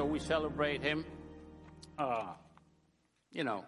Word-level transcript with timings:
so 0.00 0.06
we 0.06 0.18
celebrate 0.18 0.80
him. 0.80 1.04
Uh, 1.98 2.28
you 3.32 3.44
know, 3.44 3.66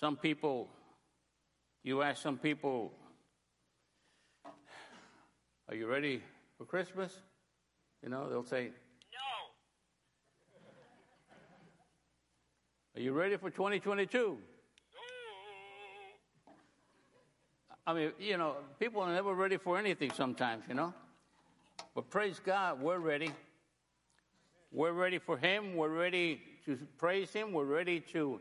some 0.00 0.16
people, 0.16 0.70
you 1.82 2.00
ask 2.00 2.22
some 2.22 2.38
people, 2.38 2.90
are 5.68 5.74
you 5.74 5.86
ready 5.86 6.22
for 6.56 6.64
Christmas? 6.64 7.12
You 8.02 8.08
know, 8.08 8.30
they'll 8.30 8.46
say, 8.46 8.70
No. 9.12 9.18
Are 12.98 13.02
you 13.02 13.12
ready 13.12 13.36
for 13.36 13.50
2022? 13.50 14.38
I 17.86 17.92
mean, 17.92 18.12
you 18.18 18.38
know, 18.38 18.56
people 18.80 19.02
are 19.02 19.12
never 19.12 19.34
ready 19.34 19.58
for 19.58 19.76
anything 19.76 20.12
sometimes, 20.12 20.64
you 20.66 20.74
know. 20.74 20.94
But 21.94 22.08
praise 22.08 22.40
God, 22.42 22.80
we're 22.80 23.00
ready. 23.00 23.30
We're 24.72 24.92
ready 24.92 25.18
for 25.18 25.38
Him. 25.38 25.76
We're 25.76 25.88
ready 25.88 26.40
to 26.64 26.76
praise 26.98 27.32
Him. 27.32 27.52
We're 27.52 27.64
ready 27.64 28.00
to 28.12 28.40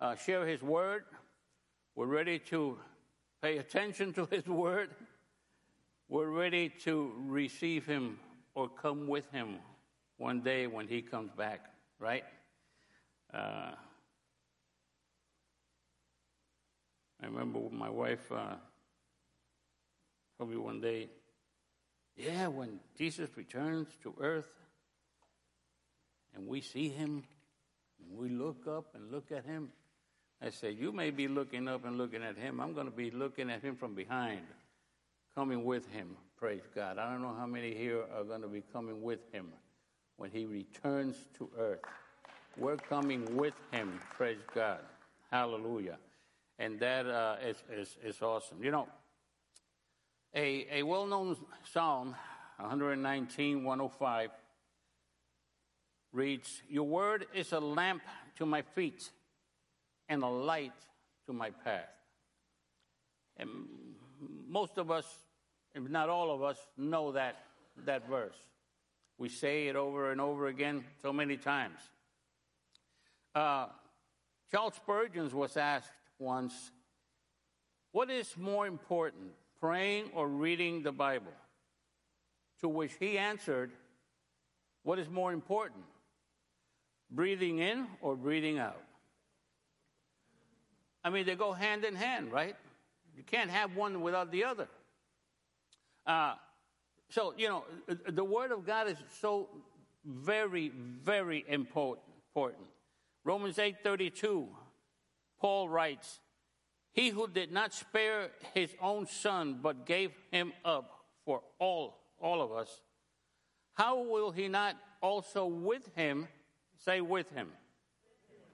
uh, 0.00 0.16
share 0.16 0.46
His 0.46 0.62
word. 0.62 1.04
We're 1.94 2.06
ready 2.06 2.38
to 2.50 2.78
pay 3.42 3.58
attention 3.58 4.12
to 4.14 4.26
His 4.26 4.46
word. 4.46 4.90
We're 6.08 6.30
ready 6.30 6.70
to 6.84 7.12
receive 7.18 7.86
Him 7.86 8.18
or 8.54 8.68
come 8.68 9.08
with 9.08 9.30
Him 9.30 9.56
one 10.16 10.40
day 10.40 10.66
when 10.66 10.88
He 10.88 11.02
comes 11.02 11.30
back, 11.36 11.66
right? 12.00 12.24
Uh, 13.32 13.72
I 17.22 17.26
remember 17.26 17.60
my 17.70 17.90
wife 17.90 18.32
uh, 18.32 18.54
told 20.38 20.50
me 20.50 20.56
one 20.56 20.80
day, 20.80 21.10
yeah, 22.16 22.46
when 22.46 22.80
Jesus 22.96 23.28
returns 23.36 23.88
to 24.02 24.14
earth 24.20 24.46
and 26.38 26.46
we 26.46 26.60
see 26.60 26.88
him, 26.88 27.24
we 28.14 28.28
look 28.28 28.66
up 28.68 28.94
and 28.94 29.10
look 29.10 29.32
at 29.32 29.44
him, 29.44 29.70
I 30.40 30.50
say, 30.50 30.70
You 30.70 30.92
may 30.92 31.10
be 31.10 31.26
looking 31.26 31.66
up 31.66 31.84
and 31.84 31.98
looking 31.98 32.22
at 32.22 32.38
him. 32.38 32.60
I'm 32.60 32.72
going 32.74 32.86
to 32.86 32.96
be 32.96 33.10
looking 33.10 33.50
at 33.50 33.60
him 33.60 33.74
from 33.74 33.94
behind, 33.94 34.42
coming 35.34 35.64
with 35.64 35.90
him. 35.90 36.16
Praise 36.38 36.62
God. 36.74 36.96
I 36.96 37.10
don't 37.10 37.22
know 37.22 37.34
how 37.36 37.46
many 37.46 37.74
here 37.74 38.04
are 38.16 38.22
going 38.22 38.42
to 38.42 38.48
be 38.48 38.62
coming 38.72 39.02
with 39.02 39.18
him 39.32 39.48
when 40.16 40.30
he 40.30 40.46
returns 40.46 41.16
to 41.38 41.50
earth. 41.58 41.80
We're 42.56 42.76
coming 42.76 43.36
with 43.36 43.54
him. 43.72 44.00
Praise 44.16 44.38
God. 44.54 44.78
Hallelujah. 45.32 45.98
And 46.60 46.78
that 46.78 47.06
uh, 47.06 47.36
is, 47.44 47.56
is, 47.72 47.96
is 48.04 48.22
awesome. 48.22 48.62
You 48.62 48.70
know, 48.70 48.88
a, 50.34 50.66
a 50.70 50.82
well 50.84 51.06
known 51.06 51.36
psalm, 51.72 52.14
119, 52.58 53.64
105, 53.64 54.30
reads, 56.12 56.62
Your 56.68 56.84
word 56.84 57.26
is 57.34 57.52
a 57.52 57.60
lamp 57.60 58.02
to 58.36 58.46
my 58.46 58.62
feet 58.62 59.10
and 60.08 60.22
a 60.22 60.28
light 60.28 60.72
to 61.26 61.32
my 61.32 61.50
path. 61.50 61.88
And 63.36 63.48
most 64.48 64.78
of 64.78 64.90
us, 64.90 65.06
if 65.74 65.88
not 65.88 66.08
all 66.08 66.34
of 66.34 66.42
us, 66.42 66.58
know 66.76 67.12
that, 67.12 67.36
that 67.84 68.08
verse. 68.08 68.36
We 69.18 69.28
say 69.28 69.68
it 69.68 69.76
over 69.76 70.12
and 70.12 70.20
over 70.20 70.46
again 70.46 70.84
so 71.02 71.12
many 71.12 71.36
times. 71.36 71.78
Uh, 73.34 73.66
Charles 74.50 74.74
Spurgeon 74.74 75.30
was 75.30 75.56
asked 75.56 75.90
once, 76.18 76.70
What 77.92 78.10
is 78.10 78.36
more 78.36 78.66
important, 78.66 79.32
praying 79.60 80.10
or 80.14 80.28
reading 80.28 80.82
the 80.82 80.92
Bible? 80.92 81.32
To 82.60 82.68
which 82.68 82.92
he 82.98 83.18
answered, 83.18 83.70
What 84.82 84.98
is 84.98 85.08
more 85.08 85.32
important, 85.32 85.84
breathing 87.10 87.58
in 87.58 87.86
or 88.00 88.16
breathing 88.16 88.58
out? 88.58 88.82
I 91.04 91.10
mean, 91.10 91.26
they 91.26 91.34
go 91.34 91.52
hand 91.52 91.84
in 91.84 91.94
hand, 91.94 92.32
right? 92.32 92.56
You 93.16 93.22
can't 93.22 93.50
have 93.50 93.74
one 93.76 94.00
without 94.00 94.30
the 94.30 94.44
other. 94.44 94.68
Uh, 96.06 96.34
so, 97.10 97.34
you 97.36 97.48
know, 97.48 97.64
the 98.08 98.24
Word 98.24 98.52
of 98.52 98.66
God 98.66 98.88
is 98.88 98.96
so 99.20 99.48
very, 100.04 100.68
very 100.68 101.44
important. 101.48 102.66
Romans 103.24 103.58
8 103.58 103.76
32, 103.82 104.48
Paul 105.40 105.68
writes, 105.68 106.20
He 106.92 107.10
who 107.10 107.28
did 107.28 107.52
not 107.52 107.74
spare 107.74 108.30
his 108.54 108.74
own 108.80 109.06
son, 109.06 109.60
but 109.62 109.86
gave 109.86 110.12
him 110.30 110.52
up 110.64 111.04
for 111.24 111.42
all, 111.58 111.98
all 112.20 112.40
of 112.40 112.52
us, 112.52 112.80
how 113.74 114.02
will 114.02 114.30
he 114.30 114.48
not 114.48 114.76
also 115.00 115.46
with 115.46 115.90
him, 115.94 116.28
say 116.84 117.00
with 117.00 117.30
him? 117.30 117.48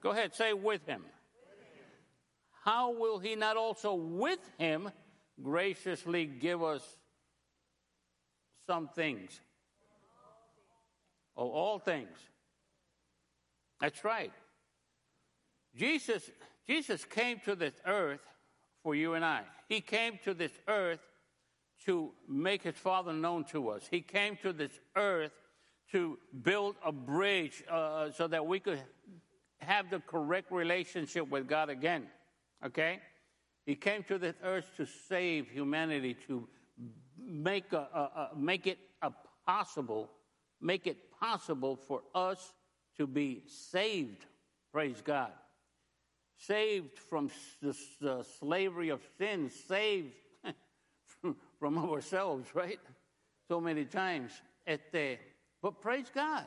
Go 0.01 0.11
ahead, 0.11 0.35
say 0.35 0.53
with 0.53 0.87
him. 0.87 1.05
How 2.65 2.93
will 2.93 3.19
he 3.19 3.35
not 3.35 3.57
also 3.57 3.95
with 3.95 4.41
him 4.59 4.91
graciously 5.43 6.25
give 6.27 6.63
us 6.63 6.83
some 8.67 8.89
things? 8.89 9.41
Oh, 11.37 11.51
all 11.51 11.79
things. 11.79 12.17
That's 13.81 14.05
right. 14.05 14.33
Jesus, 15.77 16.31
Jesus 16.67 17.05
came 17.05 17.41
to 17.45 17.55
this 17.55 17.75
earth 17.85 18.21
for 18.83 18.95
you 18.95 19.15
and 19.15 19.25
I. 19.25 19.43
He 19.69 19.81
came 19.81 20.19
to 20.25 20.33
this 20.33 20.53
earth 20.69 21.01
to 21.87 22.13
make 22.29 22.63
his 22.63 22.77
Father 22.77 23.13
known 23.13 23.45
to 23.45 23.71
us. 23.71 23.83
He 23.91 24.01
came 24.01 24.37
to 24.43 24.53
this 24.53 24.73
earth 24.97 25.33
to 25.93 26.19
build 26.43 26.77
a 26.85 26.93
bridge 26.93 27.63
uh, 27.71 28.11
so 28.11 28.27
that 28.27 28.47
we 28.47 28.61
could 28.61 28.81
have 29.59 29.91
the 29.91 30.01
correct 30.01 30.51
relationship 30.51 31.29
with 31.29 31.49
God 31.49 31.71
again. 31.71 32.07
Okay? 32.65 33.01
He 33.67 33.75
came 33.75 34.03
to 34.05 34.19
this 34.19 34.35
earth 34.43 34.67
to 34.77 34.87
save 35.09 35.49
humanity, 35.49 36.17
to 36.27 36.49
make, 37.19 37.73
a, 37.73 37.77
a, 37.77 37.99
a, 37.99 38.31
make 38.37 38.67
it 38.67 38.79
a 39.03 39.11
possible, 39.47 40.11
make 40.61 40.87
it 40.87 40.99
possible 41.21 41.77
for 41.77 42.03
us 42.15 42.53
to 42.97 43.07
be 43.07 43.43
saved. 43.47 44.27
Praise 44.73 45.03
God 45.03 45.31
saved 46.47 46.99
from 46.99 47.31
the, 47.63 47.77
the 48.01 48.25
slavery 48.39 48.89
of 48.91 49.01
sin, 49.19 49.51
saved 49.51 50.15
from 51.59 51.79
ourselves, 51.79 52.55
right? 52.55 52.79
So 53.49 53.61
many 53.61 53.85
times. 53.85 54.33
Este, 54.67 55.19
but 55.65 55.81
praise 55.81 56.11
God. 56.15 56.45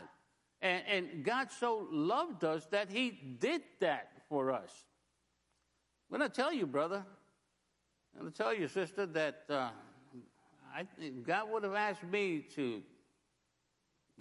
And, 0.61 0.83
and, 0.87 1.25
God 1.25 1.47
so 1.51 1.87
loved 1.91 2.43
us 2.43 2.67
that 2.67 2.91
He 2.91 3.09
did 3.39 3.63
that 3.79 4.11
for 4.29 4.51
us. 4.51 4.71
I'm 6.11 6.19
going 6.19 6.29
to 6.29 6.35
tell 6.35 6.53
you, 6.53 6.67
brother, 6.67 7.03
I'm 8.13 8.21
going 8.21 8.31
to 8.31 8.37
tell 8.37 8.53
you, 8.53 8.67
sister, 8.67 9.07
that 9.07 9.43
uh, 9.49 9.69
I, 10.71 10.85
God 11.25 11.49
would 11.51 11.63
have 11.63 11.73
asked 11.73 12.03
me 12.03 12.45
to 12.55 12.83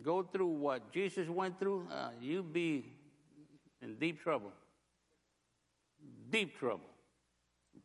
go 0.02 0.22
through 0.22 0.46
what 0.46 0.90
Jesus 0.90 1.28
went 1.28 1.58
through, 1.60 1.86
uh, 1.92 2.08
you'd 2.18 2.54
be 2.54 2.86
in 3.82 3.96
deep 3.96 4.22
trouble 4.22 4.52
deep 6.30 6.58
trouble. 6.58 6.90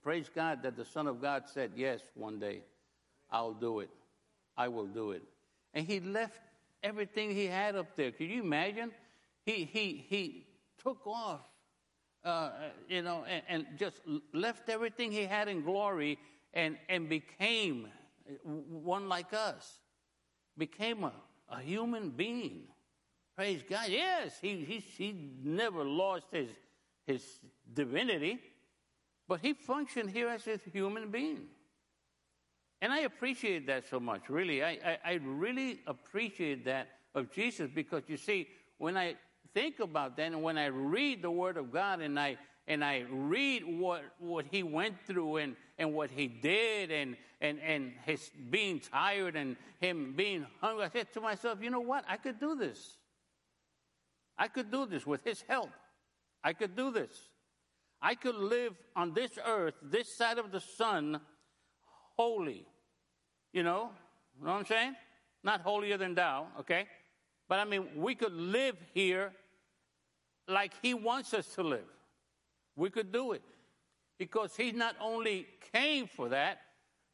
Praise 0.01 0.29
God 0.33 0.63
that 0.63 0.75
the 0.75 0.85
Son 0.85 1.07
of 1.07 1.21
God 1.21 1.43
said, 1.45 1.71
Yes, 1.75 1.99
one 2.15 2.39
day 2.39 2.61
I'll 3.29 3.53
do 3.53 3.81
it. 3.81 3.89
I 4.57 4.67
will 4.67 4.87
do 4.87 5.11
it. 5.11 5.23
And 5.73 5.85
he 5.85 5.99
left 5.99 6.39
everything 6.83 7.31
he 7.31 7.45
had 7.45 7.75
up 7.75 7.95
there. 7.95 8.11
Can 8.11 8.29
you 8.29 8.41
imagine? 8.41 8.91
He, 9.45 9.65
he, 9.65 10.05
he 10.07 10.47
took 10.81 11.05
off, 11.05 11.41
uh, 12.23 12.51
you 12.87 13.01
know, 13.01 13.23
and, 13.27 13.43
and, 13.47 13.65
just 13.77 14.01
left 14.33 14.69
everything 14.69 15.11
he 15.11 15.23
had 15.23 15.47
in 15.47 15.63
glory 15.63 16.19
and, 16.53 16.77
and 16.89 17.09
became 17.09 17.87
one 18.43 19.09
like 19.09 19.33
us, 19.33 19.79
became 20.57 21.03
a, 21.03 21.13
a 21.49 21.59
human 21.59 22.09
being. 22.09 22.63
Praise 23.35 23.63
God. 23.67 23.87
Yes, 23.89 24.37
he, 24.41 24.57
he, 24.57 24.79
he 24.79 25.15
never 25.43 25.83
lost 25.83 26.25
his, 26.31 26.49
his 27.07 27.23
divinity, 27.73 28.39
but 29.27 29.39
he 29.41 29.53
functioned 29.53 30.11
here 30.11 30.27
as 30.27 30.45
a 30.47 30.59
human 30.71 31.09
being. 31.09 31.47
And 32.81 32.91
I 32.91 33.01
appreciate 33.01 33.67
that 33.67 33.87
so 33.87 33.99
much, 33.99 34.29
really. 34.29 34.63
I, 34.63 34.69
I, 34.69 34.97
I, 35.05 35.19
really 35.23 35.81
appreciate 35.85 36.65
that 36.65 36.87
of 37.13 37.31
Jesus 37.31 37.69
because 37.73 38.03
you 38.07 38.17
see, 38.17 38.47
when 38.79 38.97
I 38.97 39.15
think 39.53 39.79
about 39.79 40.17
that 40.17 40.31
and 40.31 40.41
when 40.41 40.57
I 40.57 40.65
read 40.65 41.21
the 41.21 41.29
Word 41.29 41.57
of 41.57 41.71
God 41.71 42.01
and 42.01 42.19
I 42.19 42.37
and 42.67 42.83
I 42.83 43.05
read 43.11 43.63
what, 43.65 44.03
what 44.19 44.45
he 44.49 44.63
went 44.63 44.95
through 45.05 45.37
and, 45.37 45.55
and 45.77 45.93
what 45.93 46.09
he 46.09 46.27
did 46.27 46.91
and, 46.91 47.17
and, 47.41 47.59
and 47.59 47.91
his 48.05 48.29
being 48.49 48.79
tired 48.79 49.35
and 49.35 49.57
him 49.79 50.13
being 50.15 50.45
hungry, 50.61 50.85
I 50.85 50.89
said 50.89 51.11
to 51.13 51.21
myself, 51.21 51.59
you 51.61 51.69
know 51.69 51.81
what? 51.81 52.05
I 52.07 52.17
could 52.17 52.39
do 52.39 52.55
this. 52.55 52.97
I 54.37 54.47
could 54.47 54.71
do 54.71 54.85
this 54.85 55.05
with 55.05 55.23
his 55.23 55.43
help. 55.47 55.71
I 56.43 56.53
could 56.53 56.75
do 56.75 56.91
this. 56.91 57.29
I 58.01 58.15
could 58.15 58.35
live 58.35 58.73
on 58.95 59.13
this 59.13 59.31
earth, 59.45 59.75
this 59.83 60.15
side 60.15 60.37
of 60.37 60.51
the 60.51 60.61
sun, 60.61 61.19
holy. 62.17 62.65
You 63.53 63.63
know, 63.63 63.89
you 64.39 64.45
know 64.45 64.51
what 64.53 64.59
I'm 64.59 64.65
saying? 64.65 64.95
Not 65.43 65.61
holier 65.61 65.97
than 65.97 66.15
thou, 66.15 66.47
okay? 66.59 66.85
But 67.49 67.59
I 67.59 67.65
mean, 67.65 67.87
we 67.95 68.15
could 68.15 68.33
live 68.33 68.75
here 68.93 69.33
like 70.47 70.73
He 70.81 70.93
wants 70.93 71.33
us 71.33 71.47
to 71.55 71.63
live. 71.63 71.89
We 72.75 72.89
could 72.89 73.11
do 73.11 73.33
it 73.33 73.43
because 74.17 74.55
He 74.55 74.71
not 74.71 74.95
only 75.01 75.47
came 75.73 76.07
for 76.07 76.29
that, 76.29 76.59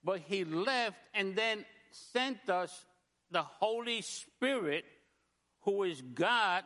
but 0.04 0.20
He 0.20 0.46
left 0.46 0.98
and 1.14 1.36
then 1.36 1.66
sent 1.92 2.50
us 2.50 2.86
the 3.32 3.42
Holy 3.42 4.02
Spirit, 4.02 4.86
who 5.62 5.84
is 5.84 6.02
God, 6.02 6.64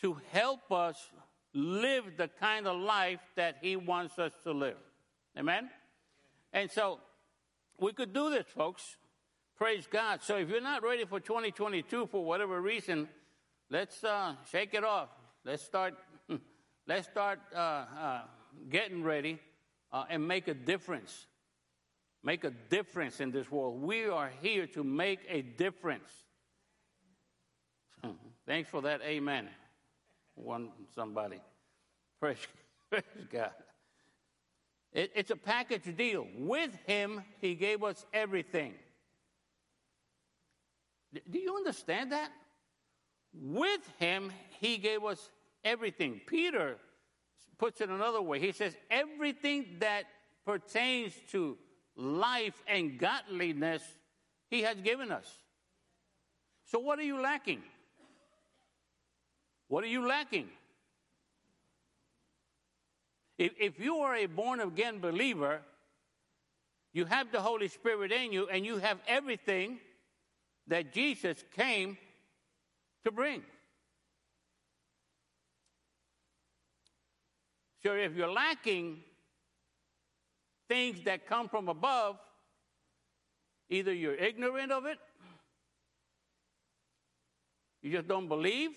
to 0.00 0.16
help 0.30 0.70
us 0.70 1.10
live 1.54 2.16
the 2.16 2.28
kind 2.28 2.66
of 2.66 2.80
life 2.80 3.20
that 3.36 3.56
He 3.60 3.76
wants 3.76 4.18
us 4.18 4.32
to 4.44 4.52
live. 4.52 4.78
Amen? 5.36 5.70
And 6.52 6.70
so 6.70 7.00
we 7.78 7.92
could 7.92 8.12
do 8.12 8.30
this, 8.30 8.46
folks. 8.46 8.96
Praise 9.56 9.86
God. 9.90 10.22
So 10.22 10.36
if 10.36 10.48
you're 10.48 10.60
not 10.60 10.82
ready 10.82 11.04
for 11.04 11.20
2022 11.20 12.06
for 12.06 12.24
whatever 12.24 12.60
reason, 12.60 13.08
let's 13.70 14.02
uh, 14.02 14.34
shake 14.50 14.74
it 14.74 14.84
off. 14.84 15.08
Let's 15.44 15.62
start. 15.62 15.94
Let's 16.86 17.06
start 17.06 17.38
uh, 17.54 17.58
uh, 17.58 18.20
getting 18.68 19.04
ready 19.04 19.38
uh, 19.92 20.04
and 20.10 20.26
make 20.26 20.48
a 20.48 20.54
difference. 20.54 21.26
Make 22.24 22.44
a 22.44 22.50
difference 22.50 23.20
in 23.20 23.30
this 23.30 23.50
world. 23.50 23.80
We 23.80 24.06
are 24.06 24.30
here 24.42 24.66
to 24.68 24.82
make 24.82 25.20
a 25.28 25.42
difference. 25.42 26.10
Thanks 28.46 28.68
for 28.68 28.82
that. 28.82 29.00
Amen. 29.02 29.48
One 30.34 30.70
somebody. 30.94 31.40
Praise, 32.20 32.38
praise 32.90 33.02
God. 33.30 33.52
It, 34.92 35.12
it's 35.14 35.30
a 35.30 35.36
package 35.36 35.96
deal. 35.96 36.26
With 36.36 36.76
Him, 36.86 37.22
He 37.40 37.54
gave 37.54 37.82
us 37.82 38.04
everything. 38.12 38.74
Do 41.30 41.38
you 41.38 41.56
understand 41.56 42.12
that? 42.12 42.30
With 43.34 43.80
Him, 43.98 44.32
He 44.60 44.76
gave 44.76 45.04
us 45.04 45.30
everything. 45.64 46.20
Peter 46.26 46.76
puts 47.58 47.80
it 47.80 47.88
another 47.88 48.20
way. 48.20 48.38
He 48.38 48.52
says, 48.52 48.74
everything 48.90 49.76
that 49.80 50.04
pertains 50.44 51.12
to 51.30 51.56
life 51.96 52.60
and 52.66 52.98
godliness, 52.98 53.82
He 54.50 54.62
has 54.62 54.80
given 54.80 55.10
us. 55.10 55.30
So, 56.64 56.78
what 56.78 56.98
are 56.98 57.04
you 57.04 57.20
lacking? 57.20 57.62
What 59.68 59.84
are 59.84 59.88
you 59.88 60.06
lacking? 60.06 60.48
If, 63.42 63.54
if 63.58 63.80
you 63.80 63.96
are 63.96 64.14
a 64.14 64.26
born 64.26 64.60
again 64.60 65.00
believer, 65.00 65.62
you 66.92 67.06
have 67.06 67.32
the 67.32 67.40
Holy 67.40 67.66
Spirit 67.66 68.12
in 68.12 68.30
you 68.30 68.48
and 68.48 68.64
you 68.64 68.76
have 68.78 68.98
everything 69.08 69.80
that 70.68 70.92
Jesus 70.92 71.42
came 71.56 71.98
to 73.04 73.10
bring. 73.10 73.42
So 77.82 77.94
if 77.94 78.14
you're 78.14 78.30
lacking 78.32 78.98
things 80.68 81.02
that 81.02 81.26
come 81.26 81.48
from 81.48 81.68
above, 81.68 82.18
either 83.68 83.92
you're 83.92 84.14
ignorant 84.14 84.70
of 84.70 84.86
it, 84.86 84.98
you 87.82 87.90
just 87.90 88.06
don't 88.06 88.28
believe, 88.28 88.70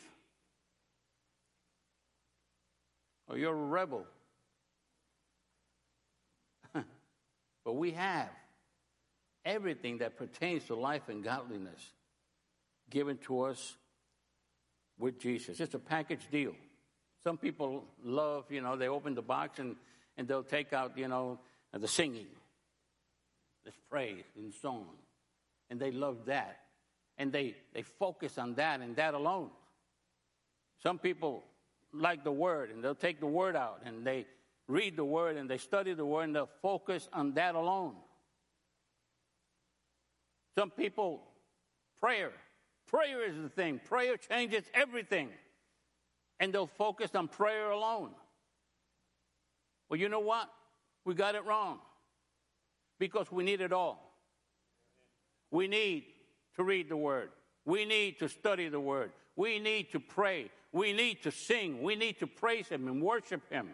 or 3.28 3.38
you're 3.38 3.54
a 3.54 3.66
rebel. 3.68 4.08
But 7.66 7.74
we 7.74 7.92
have 7.92 8.30
everything 9.44 9.98
that 9.98 10.18
pertains 10.18 10.64
to 10.66 10.76
life 10.76 11.10
and 11.10 11.24
godliness 11.24 11.92
given 12.90 13.18
to 13.18 13.42
us 13.42 13.76
with 14.98 15.20
Jesus. 15.20 15.60
It's 15.60 15.74
a 15.74 15.80
package 15.80 16.22
deal. 16.32 16.54
Some 17.24 17.38
people 17.38 17.84
love, 18.04 18.46
you 18.50 18.62
know, 18.62 18.76
they 18.76 18.88
open 18.88 19.16
the 19.16 19.22
box 19.22 19.58
and, 19.60 19.76
and 20.16 20.28
they'll 20.28 20.44
take 20.44 20.74
out, 20.74 20.96
you 20.96 21.08
know, 21.08 21.40
the 21.74 21.88
singing, 21.88 22.28
the 23.66 23.72
praise 23.90 24.24
and 24.38 24.54
song. 24.54 24.86
And 25.70 25.80
they 25.80 25.92
love 25.92 26.26
that. 26.28 26.60
And 27.18 27.32
they, 27.32 27.56
they 27.74 27.82
focus 27.82 28.38
on 28.38 28.56
that 28.56 28.82
and 28.82 28.96
that 28.98 29.16
alone. 29.16 29.50
Some 30.84 31.00
people 31.00 31.44
like 31.92 32.24
the 32.24 32.32
word 32.32 32.70
and 32.70 32.84
they'll 32.84 32.94
take 32.94 33.20
the 33.20 33.26
word 33.26 33.56
out 33.56 33.82
and 33.86 34.06
they 34.06 34.28
read 34.68 34.98
the 34.98 35.06
word 35.06 35.38
and 35.38 35.50
they 35.50 35.58
study 35.58 35.94
the 35.94 36.06
word 36.06 36.24
and 36.24 36.36
they'll 36.36 36.50
focus 36.62 37.08
on 37.14 37.34
that 37.34 37.56
alone. 37.56 37.96
Some 40.58 40.72
people, 40.72 41.22
prayer. 42.00 42.32
Prayer 42.88 43.28
is 43.28 43.36
the 43.42 43.50
thing. 43.50 43.80
Prayer 43.84 44.18
changes 44.18 44.64
everything. 44.74 45.30
And 46.40 46.54
they'll 46.54 46.68
focus 46.68 47.12
on 47.16 47.28
prayer 47.28 47.72
alone. 47.72 48.12
Well, 49.90 50.00
you 50.00 50.10
know 50.10 50.20
what? 50.20 50.50
We 51.04 51.14
got 51.14 51.36
it 51.36 51.46
wrong. 51.46 51.80
Because 53.00 53.32
we 53.32 53.44
need 53.44 53.62
it 53.62 53.74
all. 53.74 54.14
We 55.52 55.68
need 55.68 56.06
to 56.56 56.64
read 56.64 56.90
the 56.90 56.98
word. 56.98 57.30
We 57.66 57.86
need 57.86 58.20
to 58.20 58.30
study 58.30 58.70
the 58.70 58.80
word. 58.80 59.12
We 59.36 59.60
need 59.60 59.92
to 59.92 60.00
pray. 60.00 60.50
We 60.72 60.94
need 60.94 61.24
to 61.24 61.32
sing. 61.32 61.82
We 61.82 61.96
need 61.96 62.20
to 62.20 62.28
praise 62.28 62.68
him 62.68 62.88
and 62.88 63.02
worship 63.02 63.42
him. 63.50 63.70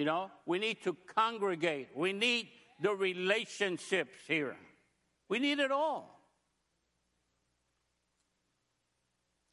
You 0.00 0.06
know, 0.06 0.30
we 0.46 0.58
need 0.58 0.82
to 0.84 0.96
congregate. 1.14 1.88
We 1.94 2.14
need 2.14 2.48
the 2.80 2.94
relationships 2.94 4.16
here. 4.26 4.56
We 5.28 5.38
need 5.38 5.58
it 5.58 5.70
all. 5.70 6.18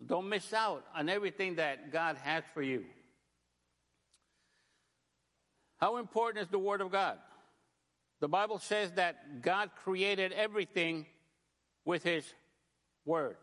Don't 0.05 0.29
miss 0.29 0.53
out 0.53 0.85
on 0.95 1.09
everything 1.09 1.55
that 1.55 1.91
God 1.91 2.15
has 2.23 2.45
for 2.53 2.61
you. 2.61 2.85
How 5.81 5.97
important 5.97 6.45
is 6.45 6.49
the 6.49 6.59
Word 6.59 6.79
of 6.79 6.93
God? 6.93 7.17
The 8.21 8.29
Bible 8.29 8.59
says 8.59 8.93
that 8.93 9.41
God 9.41 9.71
created 9.83 10.31
everything 10.31 11.07
with 11.83 12.03
His 12.03 12.23
Word. 13.03 13.35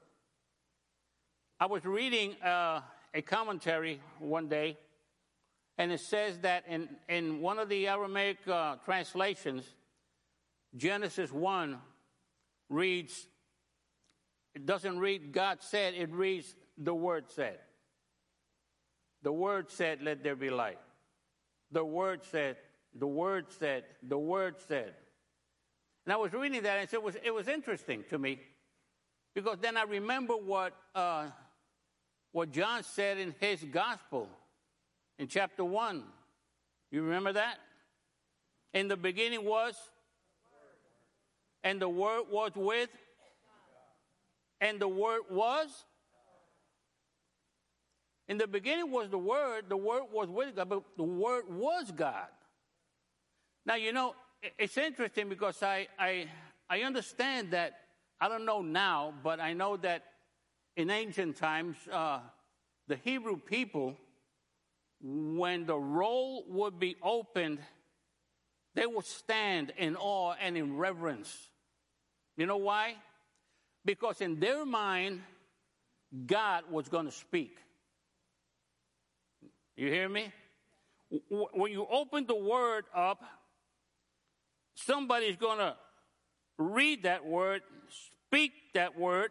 I 1.61 1.67
was 1.67 1.85
reading 1.85 2.41
uh, 2.43 2.81
a 3.13 3.21
commentary 3.21 4.01
one 4.21 4.49
day, 4.49 4.79
and 5.77 5.91
it 5.91 6.01
says 6.01 6.39
that 6.41 6.65
in, 6.69 6.89
in 7.09 7.41
one 7.41 7.59
of 7.59 7.69
the 7.69 7.89
Aramaic 7.89 8.39
uh, 8.47 8.77
translations, 8.85 9.65
Genesis 10.77 11.33
1 11.33 11.79
reads, 12.69 13.27
it 14.55 14.67
doesn't 14.67 14.99
read 14.99 15.33
God 15.33 15.59
said, 15.61 15.95
it 15.95 16.13
reads 16.13 16.55
the 16.79 16.95
Word 16.95 17.25
said. 17.29 17.59
The 19.23 19.33
Word 19.33 19.71
said, 19.71 20.01
let 20.03 20.23
there 20.23 20.37
be 20.37 20.51
light. 20.51 20.79
The 21.73 21.85
Word 21.85 22.21
said, 22.31 22.57
the 22.95 23.07
Word 23.07 23.47
said, 23.59 23.85
the 24.03 24.19
Word 24.19 24.57
said. 24.69 24.95
And 26.07 26.13
I 26.13 26.17
was 26.17 26.33
reading 26.33 26.63
that 26.63 26.79
and 26.79 26.93
it 26.93 27.03
was, 27.03 27.17
it 27.25 27.35
was 27.35 27.49
interesting 27.49 28.05
to 28.11 28.19
me 28.19 28.39
because 29.35 29.59
then 29.61 29.77
I 29.77 29.83
remember 29.83 30.35
what, 30.35 30.75
uh, 30.95 31.27
what 32.31 32.53
John 32.53 32.85
said 32.85 33.19
in 33.19 33.35
his 33.41 33.65
gospel 33.65 34.29
in 35.19 35.29
chapter 35.29 35.65
1. 35.65 36.03
You 36.91 37.03
remember 37.03 37.33
that? 37.33 37.59
In 38.73 38.89
the 38.89 38.97
beginning 38.97 39.45
was 39.45 39.75
and 41.65 41.81
the 41.81 41.89
Word 41.89 42.25
was 42.31 42.53
with, 42.55 42.91
and 44.61 44.79
the 44.79 44.87
Word 44.87 45.23
was. 45.31 45.69
In 48.29 48.39
the 48.39 48.47
beginning 48.47 48.91
was 48.91 49.09
the 49.09 49.19
Word, 49.19 49.65
the 49.69 49.77
Word 49.77 50.05
was 50.13 50.29
with 50.29 50.55
God, 50.55 50.69
but 50.69 50.83
the 50.97 51.03
Word 51.03 51.45
was 51.49 51.91
God. 51.91 52.29
Now, 53.67 53.77
you 53.77 53.93
know, 53.93 54.15
it's 54.59 54.77
interesting 54.77 55.31
because 55.31 55.63
I, 55.63 55.89
I, 55.99 56.29
I 56.69 56.83
understand 56.83 57.51
that, 57.53 57.81
I 58.21 58.29
don't 58.29 58.45
know 58.45 58.61
now, 58.61 59.15
but 59.23 59.41
I 59.41 59.55
know 59.55 59.79
that 59.79 60.05
in 60.77 60.91
ancient 60.91 61.37
times, 61.37 61.77
uh, 61.91 62.21
the 62.89 62.97
Hebrew 62.97 63.39
people, 63.39 63.97
when 65.07 65.67
the 65.67 65.77
roll 65.77 66.45
would 66.49 66.81
be 66.81 66.97
opened, 67.03 67.59
they 68.75 68.87
would 68.87 69.05
stand 69.05 69.73
in 69.77 69.97
awe 69.97 70.35
and 70.41 70.57
in 70.57 70.77
reverence 70.77 71.51
you 72.37 72.47
know 72.47 72.57
why? 72.57 72.97
Because 73.85 74.21
in 74.21 74.41
their 74.41 74.65
mind, 74.65 75.21
God 76.27 76.65
was 76.71 76.89
going 76.89 77.07
to 77.07 77.13
speak. 77.13 77.57
You 79.77 79.89
hear 79.89 80.09
me? 80.09 80.33
When 81.31 81.71
you 81.71 81.87
open 81.91 82.27
the 82.27 82.35
word 82.35 82.85
up, 82.95 83.23
somebody's 84.75 85.37
going 85.37 85.59
to 85.59 85.77
read 86.59 87.05
that 87.05 87.25
word, 87.25 87.63
speak 88.29 88.53
that 88.75 88.99
word, 88.99 89.31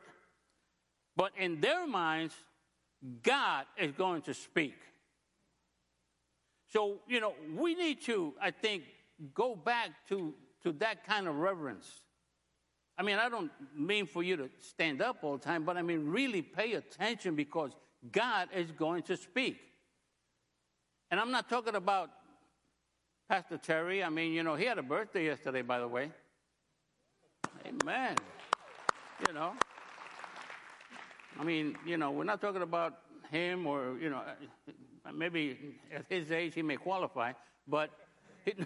but 1.16 1.32
in 1.38 1.60
their 1.62 1.86
minds, 1.88 2.34
God 3.22 3.66
is 3.78 3.92
going 3.92 4.22
to 4.24 4.34
speak. 4.34 4.76
So, 6.74 6.98
you 7.08 7.22
know, 7.22 7.34
we 7.56 7.76
need 7.76 8.02
to, 8.04 8.34
I 8.42 8.52
think, 8.52 8.84
go 9.34 9.56
back 9.56 9.92
to, 10.10 10.34
to 10.64 10.74
that 10.74 11.06
kind 11.06 11.28
of 11.28 11.36
reverence 11.36 12.02
I 12.98 13.02
mean, 13.02 13.18
I 13.18 13.28
don't 13.28 13.52
mean 13.76 14.06
for 14.06 14.22
you 14.22 14.38
to 14.38 14.50
stand 14.60 15.02
up 15.02 15.24
all 15.24 15.38
the 15.38 15.44
time, 15.44 15.64
but 15.64 15.78
I 15.78 15.82
mean, 15.82 16.10
really 16.10 16.42
pay 16.42 16.74
attention 16.74 17.36
because 17.36 17.72
God 18.12 18.50
is 18.56 18.72
going 18.72 19.04
to 19.04 19.18
speak. 19.18 19.58
And 21.10 21.20
I'm 21.20 21.32
not 21.32 21.50
talking 21.50 21.76
about 21.76 22.10
Pastor 23.30 23.58
Terry. 23.58 24.04
I 24.04 24.10
mean, 24.10 24.34
you 24.34 24.44
know, 24.44 24.56
he 24.56 24.66
had 24.66 24.78
a 24.78 24.84
birthday 24.84 25.26
yesterday, 25.26 25.64
by 25.64 25.80
the 25.80 25.88
way. 25.88 26.12
Amen. 27.66 28.16
You 29.28 29.34
know, 29.34 29.54
I 31.40 31.44
mean, 31.44 31.78
you 31.86 31.98
know, 31.98 32.12
we're 32.12 32.26
not 32.26 32.42
talking 32.42 32.62
about 32.62 33.00
him 33.32 33.66
or, 33.66 33.98
you 34.00 34.10
know, 34.10 34.22
maybe 35.12 35.80
at 35.94 36.06
his 36.10 36.32
age 36.32 36.54
he 36.56 36.62
may 36.62 36.78
qualify, 36.78 37.34
but 37.68 37.90
it, 38.46 38.58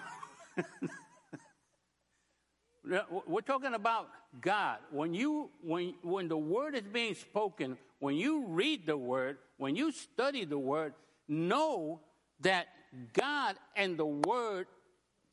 we're 3.27 3.41
talking 3.41 3.74
about 3.74 4.10
God. 4.41 4.79
When 4.91 5.13
you 5.13 5.50
when 5.63 5.94
when 6.01 6.27
the 6.27 6.38
word 6.38 6.75
is 6.75 6.84
being 6.84 7.15
spoken, 7.15 7.77
when 8.00 8.15
you 8.15 8.46
read 8.48 8.86
the 8.86 8.98
word, 8.98 9.38
when 9.58 9.75
you 9.75 9.91
study 9.91 10.46
the 10.46 10.60
word, 10.60 10.94
know 11.27 12.01
that 12.41 12.67
God 13.13 13.56
and 13.75 13.98
the 13.98 14.06
word 14.06 14.67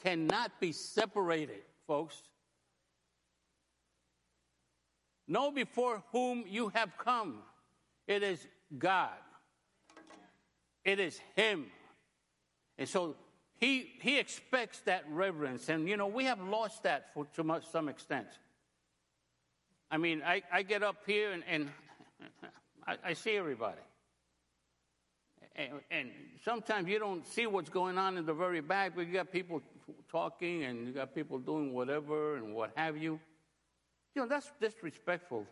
cannot 0.02 0.52
be 0.61 0.73
separated, 0.73 1.62
folks. 1.87 2.23
Know 5.26 5.50
before 5.50 6.02
whom 6.12 6.44
you 6.46 6.68
have 6.75 6.96
come. 6.99 7.38
It 8.06 8.23
is 8.23 8.46
God. 8.78 9.16
It 10.84 11.00
is 11.00 11.20
Him. 11.36 11.66
And 12.78 12.88
so 12.88 13.16
he, 13.60 13.92
he 14.00 14.18
expects 14.18 14.80
that 14.80 15.04
reverence. 15.08 15.68
And, 15.68 15.88
you 15.88 15.96
know, 15.96 16.06
we 16.06 16.24
have 16.24 16.40
lost 16.40 16.82
that 16.82 17.14
for, 17.14 17.26
to 17.34 17.44
much, 17.44 17.66
some 17.70 17.88
extent. 17.88 18.26
I 19.90 19.96
mean, 19.96 20.22
I, 20.24 20.42
I 20.52 20.62
get 20.62 20.82
up 20.82 20.96
here 21.06 21.32
and, 21.32 21.44
and 21.48 21.70
I, 22.86 22.96
I 23.04 23.12
see 23.12 23.36
everybody. 23.36 23.80
And, 25.56 25.70
and, 25.90 26.10
sometimes 26.44 26.88
you 26.88 26.98
don't 26.98 27.24
see 27.24 27.46
what's 27.46 27.70
going 27.70 27.96
on 27.96 28.18
in 28.18 28.26
the 28.26 28.34
very 28.34 28.60
back, 28.60 28.92
but 28.96 29.06
you 29.06 29.12
got 29.12 29.30
people 29.30 29.62
talking 30.10 30.64
and 30.64 30.86
you 30.88 30.92
got 30.92 31.14
people 31.14 31.38
doing 31.38 31.72
whatever 31.72 32.36
and 32.36 32.54
what 32.54 32.72
have 32.74 32.96
you. 32.96 33.20
You 34.14 34.22
know, 34.22 34.28
that's 34.28 34.50
disrespectful 34.60 35.46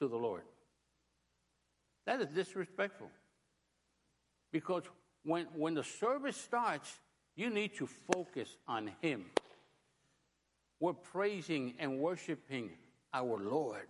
to 0.00 0.06
the 0.06 0.16
Lord. 0.16 0.42
That 2.04 2.20
is 2.20 2.28
disrespectful. 2.28 3.08
Because 4.52 4.82
when, 5.24 5.46
when 5.54 5.74
the 5.74 5.84
service 5.84 6.36
starts, 6.36 6.90
you 7.36 7.50
need 7.50 7.76
to 7.76 7.86
focus 8.12 8.56
on 8.66 8.92
Him. 9.00 9.26
We're 10.80 10.92
praising 10.92 11.74
and 11.78 11.98
worshiping 11.98 12.70
our 13.12 13.38
Lord. 13.38 13.88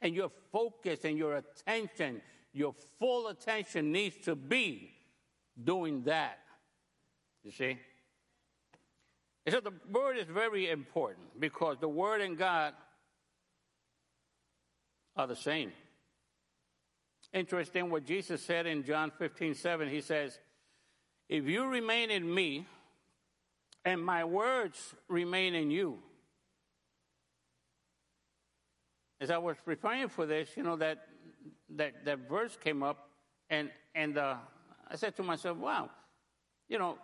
And 0.00 0.14
your 0.14 0.30
focus 0.50 1.00
and 1.04 1.16
your 1.16 1.36
attention, 1.36 2.20
your 2.52 2.74
full 2.98 3.28
attention 3.28 3.92
needs 3.92 4.16
to 4.24 4.34
be 4.34 4.92
doing 5.62 6.02
that. 6.04 6.38
You 7.44 7.52
see? 7.52 7.78
And 9.46 9.54
so 9.54 9.60
the 9.60 9.72
word 9.90 10.18
is 10.18 10.26
very 10.26 10.70
important 10.70 11.40
because 11.40 11.76
the 11.80 11.88
word 11.88 12.20
and 12.20 12.36
God 12.36 12.74
are 15.16 15.26
the 15.26 15.36
same. 15.36 15.72
Interesting 17.32 17.88
what 17.88 18.04
Jesus 18.04 18.42
said 18.42 18.66
in 18.66 18.84
John 18.84 19.10
15, 19.10 19.54
7. 19.54 19.88
He 19.88 20.00
says, 20.00 20.38
if 21.28 21.46
you 21.46 21.64
remain 21.64 22.10
in 22.10 22.32
me 22.32 22.66
and 23.84 24.04
my 24.04 24.24
words 24.24 24.94
remain 25.08 25.54
in 25.54 25.70
you. 25.70 25.98
As 29.20 29.30
I 29.30 29.38
was 29.38 29.56
preparing 29.64 30.08
for 30.08 30.26
this, 30.26 30.50
you 30.56 30.62
know, 30.62 30.76
that, 30.76 31.06
that, 31.76 32.04
that 32.04 32.28
verse 32.28 32.56
came 32.62 32.82
up, 32.82 33.08
and, 33.50 33.70
and 33.94 34.18
uh, 34.18 34.36
I 34.90 34.96
said 34.96 35.16
to 35.16 35.22
myself, 35.22 35.58
wow, 35.58 35.90
you 36.68 36.78
know, 36.78 36.98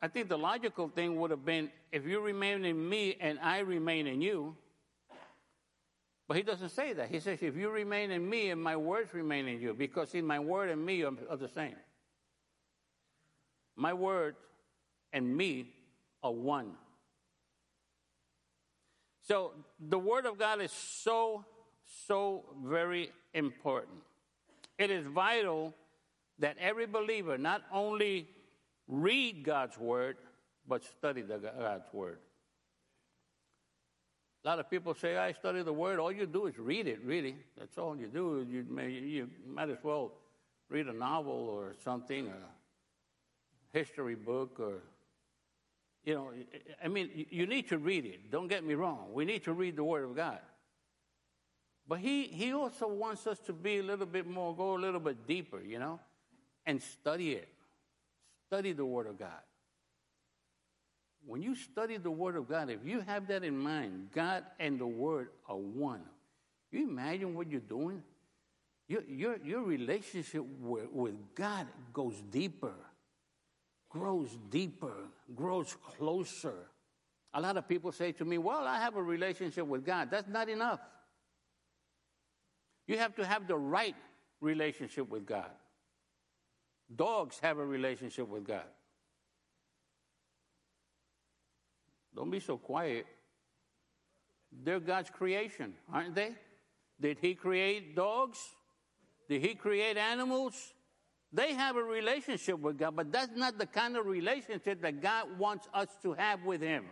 I 0.00 0.08
think 0.08 0.28
the 0.28 0.38
logical 0.38 0.88
thing 0.88 1.16
would 1.16 1.30
have 1.30 1.44
been 1.44 1.70
if 1.90 2.06
you 2.06 2.20
remain 2.20 2.64
in 2.64 2.88
me 2.88 3.16
and 3.20 3.38
I 3.40 3.60
remain 3.60 4.06
in 4.06 4.20
you. 4.20 4.56
But 6.26 6.36
he 6.38 6.42
doesn't 6.42 6.70
say 6.70 6.94
that. 6.94 7.10
He 7.10 7.20
says, 7.20 7.42
if 7.42 7.56
you 7.56 7.70
remain 7.70 8.10
in 8.10 8.28
me 8.28 8.50
and 8.50 8.62
my 8.62 8.76
words 8.76 9.12
remain 9.12 9.46
in 9.46 9.60
you, 9.60 9.74
because 9.74 10.10
see, 10.10 10.22
my 10.22 10.38
word 10.38 10.70
and 10.70 10.84
me 10.84 11.02
are, 11.02 11.12
are 11.28 11.36
the 11.36 11.48
same. 11.48 11.76
My 13.76 13.92
word 13.92 14.36
and 15.12 15.36
me 15.36 15.68
are 16.22 16.32
one. 16.32 16.72
So 19.26 19.52
the 19.80 19.98
word 19.98 20.26
of 20.26 20.38
God 20.38 20.60
is 20.60 20.72
so, 20.72 21.44
so 22.06 22.44
very 22.64 23.10
important. 23.32 23.98
It 24.78 24.90
is 24.90 25.06
vital 25.06 25.74
that 26.38 26.56
every 26.58 26.86
believer 26.86 27.38
not 27.38 27.62
only 27.72 28.28
read 28.88 29.44
God's 29.44 29.78
word, 29.78 30.16
but 30.66 30.84
study 30.84 31.22
the 31.22 31.38
God's 31.38 31.92
word. 31.92 32.18
A 34.44 34.48
lot 34.48 34.58
of 34.58 34.68
people 34.68 34.94
say, 34.94 35.16
I 35.16 35.32
study 35.32 35.62
the 35.62 35.72
word. 35.72 35.98
All 35.98 36.12
you 36.12 36.26
do 36.26 36.46
is 36.46 36.58
read 36.58 36.86
it, 36.86 37.00
really. 37.02 37.36
That's 37.58 37.78
all 37.78 37.96
you 37.96 38.08
do. 38.08 38.46
You, 38.48 38.66
may, 38.68 38.90
you 38.90 39.30
might 39.48 39.70
as 39.70 39.78
well 39.82 40.12
read 40.68 40.86
a 40.86 40.92
novel 40.92 41.32
or 41.32 41.74
something, 41.82 42.26
a 42.26 43.78
history 43.78 44.16
book 44.16 44.60
or, 44.60 44.82
you 46.04 46.14
know, 46.14 46.30
I 46.84 46.88
mean, 46.88 47.26
you 47.30 47.46
need 47.46 47.68
to 47.68 47.78
read 47.78 48.04
it. 48.04 48.30
Don't 48.30 48.48
get 48.48 48.64
me 48.64 48.74
wrong. 48.74 49.08
We 49.14 49.24
need 49.24 49.44
to 49.44 49.54
read 49.54 49.76
the 49.76 49.84
Word 49.84 50.04
of 50.04 50.14
God. 50.14 50.40
But 51.88 52.00
he, 52.00 52.24
he 52.24 52.52
also 52.52 52.86
wants 52.88 53.26
us 53.26 53.38
to 53.40 53.54
be 53.54 53.78
a 53.78 53.82
little 53.82 54.06
bit 54.06 54.26
more, 54.26 54.54
go 54.54 54.76
a 54.76 54.78
little 54.78 55.00
bit 55.00 55.26
deeper, 55.26 55.60
you 55.62 55.78
know, 55.78 56.00
and 56.66 56.82
study 56.82 57.32
it. 57.32 57.48
Study 58.48 58.72
the 58.72 58.84
Word 58.84 59.06
of 59.06 59.18
God. 59.18 59.40
When 61.26 61.42
you 61.42 61.54
study 61.54 61.96
the 61.96 62.10
Word 62.10 62.36
of 62.36 62.48
God, 62.48 62.70
if 62.70 62.80
you 62.84 63.00
have 63.00 63.26
that 63.28 63.44
in 63.44 63.58
mind, 63.58 64.08
God 64.14 64.44
and 64.60 64.78
the 64.78 64.86
Word 64.86 65.28
are 65.48 65.56
one. 65.56 66.02
You 66.70 66.88
imagine 66.88 67.34
what 67.34 67.50
you're 67.50 67.60
doing? 67.60 68.02
Your, 68.88 69.02
your, 69.04 69.36
your 69.42 69.62
relationship 69.62 70.44
with, 70.60 70.90
with 70.92 71.14
God 71.34 71.66
goes 71.92 72.20
deeper 72.30 72.74
grows 73.94 74.36
deeper, 74.50 75.08
grows 75.36 75.76
closer. 75.96 76.66
A 77.32 77.40
lot 77.40 77.56
of 77.56 77.68
people 77.68 77.92
say 77.92 78.10
to 78.12 78.24
me, 78.24 78.38
Well, 78.38 78.66
I 78.66 78.78
have 78.80 78.96
a 78.96 79.02
relationship 79.02 79.66
with 79.66 79.86
God. 79.86 80.10
That's 80.10 80.28
not 80.28 80.48
enough. 80.48 80.80
You 82.88 82.98
have 82.98 83.14
to 83.16 83.24
have 83.24 83.46
the 83.46 83.56
right 83.56 83.94
relationship 84.40 85.08
with 85.08 85.24
God. 85.24 85.50
Dogs 86.94 87.38
have 87.40 87.58
a 87.58 87.64
relationship 87.64 88.28
with 88.28 88.44
God. 88.44 88.66
Don't 92.14 92.30
be 92.30 92.40
so 92.40 92.56
quiet. 92.56 93.06
They're 94.62 94.80
God's 94.80 95.10
creation, 95.10 95.74
aren't 95.92 96.14
they? 96.14 96.34
Did 97.00 97.18
He 97.20 97.34
create 97.34 97.96
dogs? 97.96 98.38
Did 99.28 99.42
He 99.42 99.54
create 99.54 99.96
animals? 99.96 100.72
They 101.32 101.54
have 101.54 101.76
a 101.76 101.82
relationship 101.82 102.60
with 102.60 102.78
God, 102.78 102.94
but 102.94 103.10
that's 103.10 103.36
not 103.36 103.58
the 103.58 103.66
kind 103.66 103.96
of 103.96 104.06
relationship 104.06 104.80
that 104.82 105.02
God 105.02 105.36
wants 105.36 105.66
us 105.74 105.88
to 106.02 106.12
have 106.12 106.44
with 106.44 106.60
Him. 106.60 106.84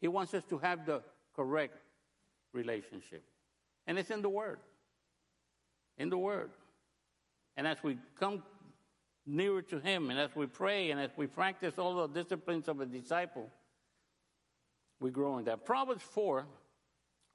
He 0.00 0.06
wants 0.06 0.32
us 0.34 0.44
to 0.50 0.58
have 0.58 0.86
the 0.86 1.02
correct 1.34 1.76
relationship. 2.52 3.24
And 3.88 3.98
it's 3.98 4.10
in 4.10 4.22
the 4.22 4.28
Word. 4.28 4.60
In 5.98 6.08
the 6.08 6.18
Word. 6.18 6.50
And 7.56 7.66
as 7.66 7.78
we 7.82 7.98
come 8.18 8.44
nearer 9.26 9.62
to 9.62 9.80
Him, 9.80 10.10
and 10.10 10.18
as 10.18 10.30
we 10.36 10.46
pray, 10.46 10.92
and 10.92 11.00
as 11.00 11.10
we 11.16 11.26
practice 11.26 11.74
all 11.78 12.06
the 12.06 12.22
disciplines 12.22 12.68
of 12.68 12.80
a 12.80 12.86
disciple, 12.86 13.50
we 15.00 15.10
grow 15.10 15.38
in 15.38 15.44
that. 15.44 15.64
Proverbs 15.64 16.02
4 16.02 16.46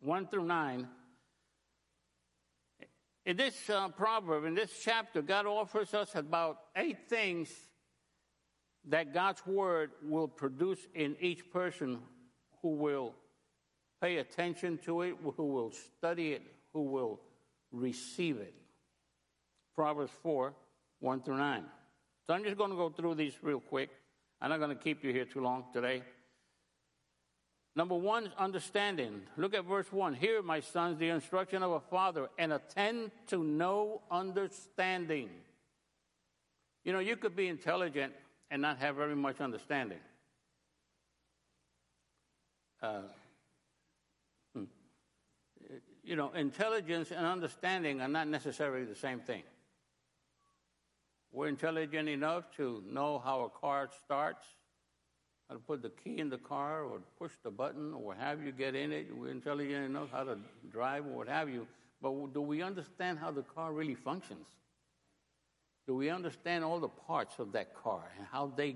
1 0.01 0.27
through 0.27 0.45
9 0.45 0.87
in 3.29 3.37
this 3.37 3.69
uh, 3.69 3.89
proverb, 3.89 4.45
in 4.45 4.55
this 4.55 4.71
chapter, 4.83 5.21
God 5.21 5.45
offers 5.45 5.93
us 5.93 6.15
about 6.15 6.61
eight 6.75 7.07
things 7.07 7.49
that 8.85 9.13
God's 9.13 9.45
word 9.45 9.91
will 10.01 10.27
produce 10.27 10.79
in 10.95 11.15
each 11.19 11.51
person 11.51 11.99
who 12.63 12.69
will 12.69 13.13
pay 14.01 14.17
attention 14.17 14.79
to 14.85 15.03
it, 15.03 15.15
who 15.37 15.45
will 15.45 15.71
study 15.71 16.31
it, 16.31 16.41
who 16.73 16.83
will 16.83 17.19
receive 17.71 18.37
it. 18.37 18.55
Proverbs 19.75 20.11
4 20.23 20.53
1 20.99 21.21
through 21.21 21.37
9. 21.37 21.63
So 22.25 22.33
I'm 22.33 22.43
just 22.43 22.57
going 22.57 22.71
to 22.71 22.75
go 22.75 22.89
through 22.89 23.13
these 23.13 23.35
real 23.43 23.59
quick. 23.59 23.91
I'm 24.41 24.49
not 24.49 24.57
going 24.57 24.75
to 24.75 24.83
keep 24.83 25.03
you 25.03 25.11
here 25.11 25.25
too 25.25 25.41
long 25.41 25.65
today. 25.71 26.01
Number 27.75 27.95
one, 27.95 28.31
understanding. 28.37 29.21
Look 29.37 29.53
at 29.53 29.65
verse 29.65 29.91
one. 29.91 30.13
Hear, 30.13 30.41
my 30.41 30.59
sons, 30.59 30.97
the 30.99 31.09
instruction 31.09 31.63
of 31.63 31.71
a 31.71 31.79
father, 31.79 32.29
and 32.37 32.51
attend 32.53 33.11
to 33.27 33.43
no 33.43 34.01
understanding. 34.11 35.29
You 36.83 36.93
know, 36.93 36.99
you 36.99 37.15
could 37.15 37.35
be 37.35 37.47
intelligent 37.47 38.13
and 38.51 38.61
not 38.61 38.79
have 38.79 38.95
very 38.95 39.15
much 39.15 39.39
understanding. 39.39 39.99
Uh, 42.81 43.01
you 46.03 46.15
know, 46.15 46.31
intelligence 46.31 47.11
and 47.11 47.25
understanding 47.25 48.01
are 48.01 48.07
not 48.07 48.27
necessarily 48.27 48.85
the 48.85 48.95
same 48.95 49.19
thing. 49.19 49.43
We're 51.31 51.49
intelligent 51.49 52.09
enough 52.09 52.45
to 52.57 52.83
know 52.89 53.19
how 53.19 53.41
a 53.41 53.49
car 53.49 53.89
starts, 54.03 54.45
to 55.53 55.59
put 55.59 55.81
the 55.81 55.89
key 55.89 56.19
in 56.19 56.29
the 56.29 56.37
car 56.37 56.83
or 56.83 56.99
push 57.17 57.31
the 57.43 57.49
button 57.49 57.93
or 57.93 58.13
have 58.13 58.43
you 58.43 58.51
get 58.51 58.75
in 58.75 58.91
it. 58.91 59.07
We're 59.15 59.29
intelligent 59.29 59.85
enough 59.85 60.09
how 60.11 60.23
to 60.23 60.37
drive 60.71 61.05
or 61.05 61.09
what 61.09 61.27
have 61.27 61.49
you. 61.49 61.67
But 62.01 62.33
do 62.33 62.41
we 62.41 62.61
understand 62.61 63.19
how 63.19 63.31
the 63.31 63.41
car 63.41 63.73
really 63.73 63.95
functions? 63.95 64.47
Do 65.87 65.95
we 65.95 66.09
understand 66.09 66.63
all 66.63 66.79
the 66.79 66.87
parts 66.87 67.39
of 67.39 67.51
that 67.53 67.73
car 67.73 68.03
and 68.17 68.27
how 68.31 68.53
they 68.55 68.75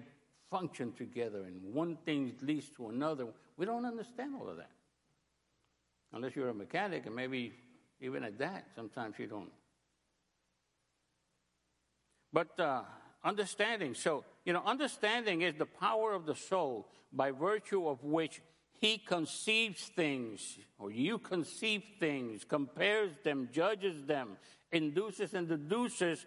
function 0.50 0.94
together 0.94 1.44
and 1.44 1.74
one 1.74 1.98
thing 2.06 2.34
leads 2.42 2.70
to 2.78 2.90
another? 2.90 3.28
We 3.56 3.66
don't 3.66 3.86
understand 3.86 4.34
all 4.40 4.50
of 4.50 4.58
that. 4.58 4.72
Unless 6.12 6.36
you're 6.36 6.50
a 6.50 6.54
mechanic, 6.54 7.06
and 7.06 7.16
maybe 7.16 7.54
even 8.02 8.24
at 8.24 8.38
that, 8.40 8.68
sometimes 8.76 9.16
you 9.18 9.28
don't. 9.28 9.52
But 12.32 12.60
uh, 12.60 12.82
understanding, 13.24 13.94
so, 13.94 14.24
you 14.46 14.54
know, 14.54 14.64
understanding 14.66 15.42
is 15.42 15.56
the 15.56 15.66
power 15.66 16.14
of 16.14 16.26
the 16.26 16.36
soul 16.36 16.88
by 17.12 17.32
virtue 17.32 17.88
of 17.88 18.04
which 18.04 18.42
he 18.80 18.98
conceives 18.98 19.92
things, 19.96 20.58
or 20.78 20.92
you 20.92 21.18
conceive 21.18 21.84
things, 22.00 22.44
compares 22.44 23.12
them, 23.24 23.48
judges 23.52 24.04
them, 24.06 24.36
induces 24.72 25.34
and 25.34 25.48
deduces 25.48 26.26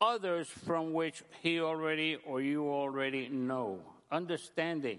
others 0.00 0.48
from 0.48 0.92
which 0.92 1.22
he 1.40 1.60
already 1.60 2.18
or 2.26 2.40
you 2.40 2.68
already 2.68 3.28
know. 3.28 3.78
Understanding. 4.10 4.98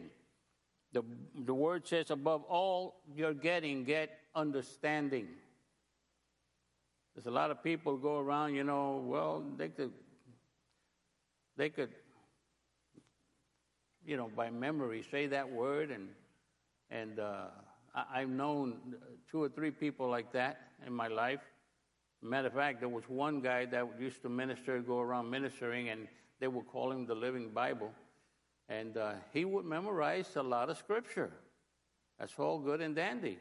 The, 0.94 1.04
the 1.36 1.54
word 1.54 1.86
says, 1.86 2.12
above 2.12 2.44
all 2.44 3.02
you're 3.14 3.34
getting, 3.34 3.84
get 3.84 4.18
understanding. 4.34 5.28
There's 7.14 7.26
a 7.26 7.32
lot 7.32 7.52
of 7.52 7.62
people 7.64 7.98
go 7.98 8.20
around, 8.20 8.56
you 8.56 8.64
know, 8.64 9.04
well, 9.06 9.44
they 9.58 9.68
could, 9.68 9.92
they 11.58 11.70
could, 11.70 11.90
you 14.06 14.18
know, 14.18 14.30
by 14.36 14.50
memory 14.50 15.04
say 15.10 15.28
that 15.28 15.50
word, 15.50 15.92
and 15.92 16.08
and 16.90 17.20
uh, 17.20 17.46
I, 17.96 18.22
I've 18.22 18.30
known 18.30 18.96
two 19.30 19.42
or 19.42 19.50
three 19.50 19.72
people 19.72 20.10
like 20.10 20.32
that 20.34 20.62
in 20.86 20.94
my 20.94 21.08
life. 21.08 21.42
Matter 22.22 22.48
of 22.48 22.54
fact, 22.54 22.80
there 22.80 22.90
was 22.90 23.04
one 23.10 23.42
guy 23.42 23.66
that 23.66 23.88
used 24.00 24.22
to 24.22 24.30
minister, 24.30 24.80
go 24.80 25.00
around 25.00 25.30
ministering, 25.30 25.90
and 25.90 26.08
they 26.40 26.48
would 26.48 26.68
call 26.68 26.92
him 26.92 27.06
the 27.06 27.16
Living 27.16 27.50
Bible. 27.50 27.92
And 28.70 28.96
uh, 28.96 29.14
he 29.34 29.44
would 29.44 29.66
memorize 29.66 30.36
a 30.36 30.44
lot 30.44 30.70
of 30.70 30.78
scripture. 30.78 31.32
That's 32.20 32.34
all 32.38 32.60
good 32.60 32.80
and 32.80 32.96
dandy, 32.96 33.38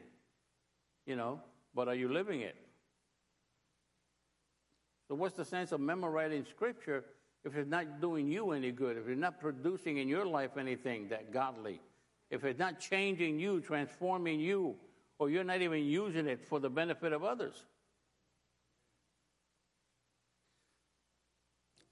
you 1.05 1.15
know, 1.15 1.39
but 1.73 1.87
are 1.87 1.95
you 1.95 2.11
living 2.11 2.41
it? 2.41 2.55
So, 5.07 5.15
what's 5.15 5.35
the 5.35 5.45
sense 5.45 5.71
of 5.71 5.79
memorizing 5.79 6.45
scripture 6.49 7.05
if 7.45 7.55
it's 7.55 7.69
not 7.69 7.99
doing 7.99 8.27
you 8.27 8.51
any 8.51 8.71
good, 8.71 8.97
if 8.97 9.07
it's 9.07 9.19
not 9.19 9.39
producing 9.39 9.97
in 9.97 10.07
your 10.07 10.25
life 10.25 10.57
anything 10.57 11.09
that 11.09 11.33
godly, 11.33 11.81
if 12.29 12.43
it's 12.45 12.59
not 12.59 12.79
changing 12.79 13.39
you, 13.39 13.59
transforming 13.59 14.39
you, 14.39 14.75
or 15.19 15.29
you're 15.29 15.43
not 15.43 15.61
even 15.61 15.83
using 15.83 16.27
it 16.27 16.47
for 16.47 16.59
the 16.59 16.69
benefit 16.69 17.11
of 17.11 17.23
others? 17.23 17.63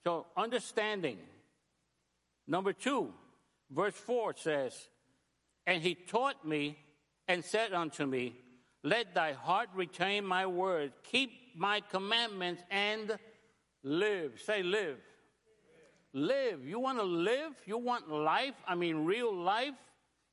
So, 0.03 0.25
understanding. 0.35 1.17
Number 2.47 2.73
two, 2.73 3.13
verse 3.69 3.93
4 3.93 4.35
says, 4.37 4.87
And 5.67 5.83
he 5.83 5.95
taught 5.95 6.45
me 6.47 6.77
and 7.27 7.45
said 7.45 7.73
unto 7.73 8.05
me, 8.05 8.35
Let 8.83 9.13
thy 9.13 9.33
heart 9.33 9.69
retain 9.75 10.25
my 10.25 10.47
word, 10.47 10.93
keep 11.03 11.31
my 11.55 11.81
commandments, 11.81 12.63
and 12.71 13.17
live. 13.83 14.41
Say, 14.43 14.63
live. 14.63 14.97
Live. 16.13 16.65
You 16.65 16.79
want 16.79 16.97
to 16.99 17.03
live? 17.03 17.53
You 17.65 17.77
want 17.77 18.09
life? 18.09 18.55
I 18.67 18.75
mean, 18.75 19.05
real 19.05 19.33
life? 19.33 19.73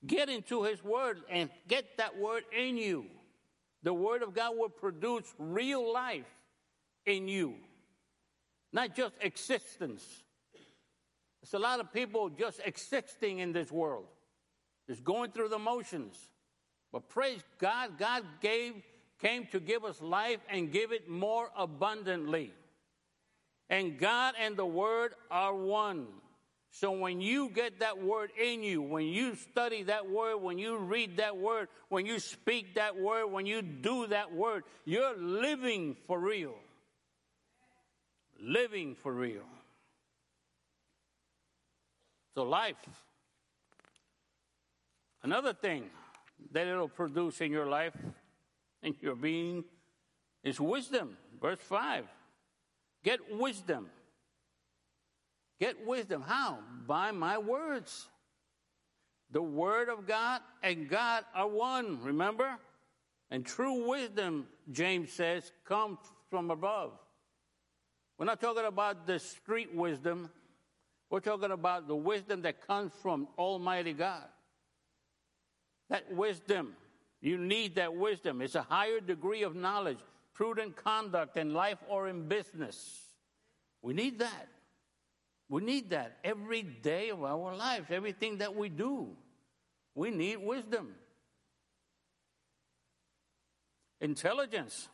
Get 0.07 0.29
into 0.29 0.63
his 0.65 0.83
word 0.83 1.21
and 1.29 1.51
get 1.67 1.97
that 1.99 2.19
word 2.19 2.45
in 2.57 2.77
you. 2.77 3.07
The 3.83 3.95
word 3.95 4.23
of 4.23 4.35
God 4.35 4.57
will 4.57 4.69
produce 4.69 5.33
real 5.39 5.93
life 5.93 6.27
in 7.07 7.29
you, 7.29 7.55
not 8.73 8.95
just 8.95 9.15
existence. 9.21 10.05
There's 11.41 11.55
a 11.55 11.59
lot 11.59 11.81
of 11.81 11.93
people 11.93 12.29
just 12.29 12.61
existing 12.65 13.39
in 13.39 13.53
this 13.53 13.71
world, 13.71 14.07
just 14.89 15.05
going 15.05 15.31
through 15.31 15.49
the 15.49 15.59
motions. 15.59 16.17
But 16.93 17.09
praise 17.09 17.43
God, 17.59 17.99
God 17.99 18.25
gave, 18.41 18.75
came 19.21 19.47
to 19.53 19.61
give 19.61 19.85
us 19.85 20.03
life 20.03 20.41
and 20.51 20.73
give 20.73 20.93
it 20.93 21.09
more 21.09 21.51
abundantly. 21.57 22.53
And 23.71 23.99
God 23.99 24.35
and 24.41 24.57
the 24.57 24.67
Word 24.67 25.15
are 25.31 25.55
one. 25.55 26.07
So 26.71 26.93
when 26.93 27.21
you 27.21 27.51
get 27.51 27.81
that 27.81 28.03
Word 28.03 28.31
in 28.41 28.63
you, 28.63 28.83
when 28.83 29.07
you 29.07 29.35
study 29.35 29.85
that 29.85 30.09
Word, 30.09 30.39
when 30.39 30.59
you 30.59 30.79
read 30.79 31.17
that 31.17 31.37
Word, 31.37 31.69
when 31.89 32.07
you 32.07 32.19
speak 32.19 32.75
that 32.75 32.97
Word, 32.97 33.27
when 33.27 33.47
you 33.47 33.63
do 33.63 34.07
that 34.09 34.33
Word, 34.33 34.65
you're 34.85 35.17
living 35.17 35.97
for 36.07 36.19
real. 36.19 36.55
Living 38.41 38.95
for 38.95 39.13
real. 39.13 39.43
So, 42.35 42.45
life. 42.45 42.77
Another 45.23 45.53
thing 45.53 45.85
that 46.53 46.67
it'll 46.67 46.89
produce 46.89 47.41
in 47.41 47.51
your 47.51 47.67
life, 47.67 47.97
in 48.83 48.95
your 49.01 49.17
being, 49.17 49.65
is 50.45 50.61
wisdom. 50.61 51.17
Verse 51.41 51.59
5. 51.61 52.05
Get 53.05 53.21
wisdom. 53.35 53.89
Get 55.61 55.87
wisdom. 55.87 56.23
How? 56.23 56.59
By 56.87 57.11
my 57.11 57.39
words. 57.39 58.09
The 59.31 59.43
Word 59.43 59.89
of 59.89 60.07
God 60.07 60.41
and 60.63 60.89
God 60.89 61.25
are 61.35 61.49
one, 61.49 62.03
remember? 62.03 62.57
And 63.31 63.45
true 63.45 63.89
wisdom, 63.89 64.47
James 64.73 65.13
says, 65.13 65.53
comes 65.65 65.99
from 66.31 66.51
above. 66.51 66.93
We're 68.17 68.27
not 68.27 68.41
talking 68.41 68.65
about 68.65 69.07
the 69.07 69.19
street 69.19 69.75
wisdom 69.75 70.31
we're 71.11 71.21
talking 71.21 71.51
about 71.51 71.89
the 71.89 71.97
wisdom 71.97 72.43
that 72.43 72.67
comes 72.67 72.93
from 73.03 73.29
Almighty 73.39 73.93
God. 73.93 74.25
That 75.89 76.13
wisdom, 76.13 76.75
you 77.23 77.39
need 77.39 77.77
that 77.77 77.95
wisdom. 77.95 78.43
It's 78.43 78.55
a 78.55 78.63
higher 78.63 79.01
degree 79.01 79.43
of 79.43 79.55
knowledge, 79.57 80.01
prudent 80.39 80.77
conduct 80.77 81.37
in 81.37 81.53
life 81.53 81.79
or 81.89 82.07
in 82.07 82.29
business. 82.29 83.03
We 83.83 83.93
need 83.93 84.21
that. 84.21 84.47
We 85.49 85.63
need 85.63 85.91
that 85.91 86.19
every 86.23 86.63
day 86.63 87.09
of 87.11 87.25
our 87.25 87.57
lives, 87.57 87.87
everything 87.91 88.39
that 88.39 88.55
we 88.55 88.69
do. 88.69 89.09
We 89.97 90.13
need 90.13 90.37
wisdom. 90.37 90.95
Intelligence. 94.01 94.89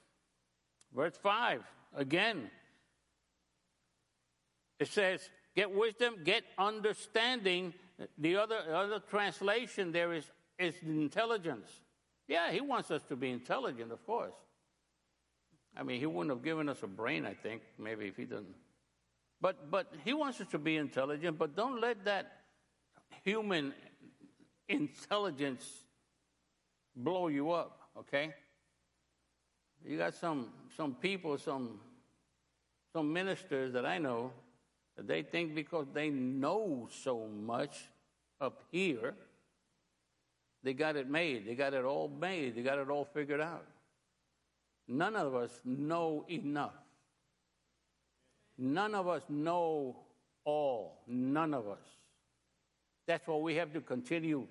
Verse 0.95 1.19
5, 1.23 1.63
again, 1.95 2.51
it 4.81 4.89
says, 4.89 5.21
Get 5.55 5.71
wisdom, 5.75 6.15
get 6.25 6.45
understanding. 6.57 7.75
The 8.17 8.37
other, 8.37 8.61
other 8.75 8.99
translation 8.99 9.93
there 9.93 10.15
is, 10.15 10.25
is 10.59 10.75
intelligence. 10.83 11.69
Yeah, 12.29 12.51
he 12.51 12.63
wants 12.63 12.91
us 12.91 13.03
to 13.11 13.17
be 13.17 13.31
intelligent, 13.31 13.93
of 13.93 14.05
course. 14.07 14.33
I 15.77 15.83
mean, 15.83 15.99
he 15.99 16.07
wouldn't 16.07 16.31
have 16.31 16.45
given 16.45 16.69
us 16.69 16.83
a 16.83 16.87
brain, 16.87 17.27
I 17.27 17.35
think, 17.35 17.63
maybe 17.79 18.07
if 18.07 18.17
he 18.17 18.25
didn't. 18.25 18.55
But, 19.41 19.71
but 19.71 19.93
he 20.05 20.13
wants 20.13 20.41
us 20.41 20.47
to 20.53 20.59
be 20.59 20.77
intelligent, 20.77 21.39
but 21.39 21.57
don't 21.57 21.81
let 21.81 22.05
that 22.05 22.41
human 23.25 23.75
intelligence 24.69 25.69
blow 26.97 27.29
you 27.29 27.51
up, 27.51 27.81
okay? 27.99 28.33
You 29.85 29.99
got 29.99 30.15
some, 30.15 30.49
some 30.77 30.95
people, 30.95 31.37
some, 31.39 31.81
some 32.93 33.13
ministers 33.13 33.73
that 33.73 33.85
I 33.85 33.99
know 33.99 34.31
that 34.97 35.09
they 35.09 35.23
think 35.23 35.55
because 35.55 35.87
they 35.93 36.09
know 36.09 36.89
so 37.03 37.27
much 37.27 37.77
up 38.41 38.63
here, 38.71 39.15
they 40.63 40.73
got 40.73 40.97
it 40.97 41.11
made. 41.11 41.47
They 41.47 41.55
got 41.55 41.75
it 41.75 41.85
all 41.85 42.09
made. 42.09 42.55
They 42.55 42.63
got 42.63 42.79
it 42.79 42.89
all 42.89 43.05
figured 43.05 43.41
out. 43.41 43.67
None 44.87 45.17
of 45.17 45.35
us 45.35 45.51
know 45.65 46.25
enough. 46.29 46.75
None 48.59 48.95
of 48.95 49.09
us 49.09 49.23
know 49.29 49.97
all. 50.45 51.03
None 51.07 51.55
of 51.55 51.69
us. 51.69 51.85
That's 53.07 53.27
why 53.27 53.37
we 53.37 53.57
have 53.57 53.73
to 53.73 53.81
continue 53.81 54.47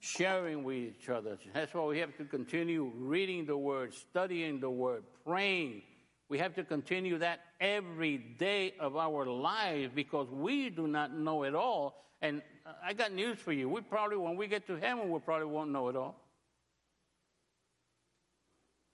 sharing 0.00 0.62
with 0.64 0.76
each 0.76 1.08
other. 1.08 1.38
That's 1.54 1.72
why 1.72 1.84
we 1.84 1.98
have 1.98 2.16
to 2.18 2.24
continue 2.24 2.92
reading 2.96 3.46
the 3.46 3.56
Word, 3.56 3.94
studying 3.94 4.60
the 4.60 4.70
Word, 4.70 5.04
praying 5.24 5.82
we 6.28 6.38
have 6.38 6.54
to 6.54 6.64
continue 6.64 7.18
that 7.18 7.40
every 7.60 8.18
day 8.18 8.74
of 8.80 8.96
our 8.96 9.26
lives 9.26 9.92
because 9.94 10.28
we 10.28 10.70
do 10.70 10.88
not 10.88 11.16
know 11.16 11.44
it 11.44 11.54
all. 11.54 12.02
And 12.20 12.42
uh, 12.64 12.72
I 12.84 12.94
got 12.94 13.12
news 13.12 13.38
for 13.38 13.52
you. 13.52 13.68
We 13.68 13.80
probably, 13.82 14.16
when 14.16 14.36
we 14.36 14.48
get 14.48 14.66
to 14.66 14.76
heaven, 14.76 15.10
we 15.10 15.20
probably 15.20 15.46
won't 15.46 15.70
know 15.70 15.88
it 15.88 15.96
all. 15.96 16.20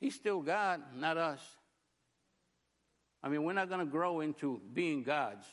He's 0.02 0.16
still 0.16 0.40
God, 0.42 0.82
not 0.96 1.16
us. 1.16 1.38
I 3.22 3.28
mean, 3.28 3.44
we're 3.44 3.52
not 3.52 3.68
going 3.68 3.78
to 3.78 3.86
grow 3.86 4.18
into 4.18 4.60
being 4.74 5.04
gods 5.04 5.46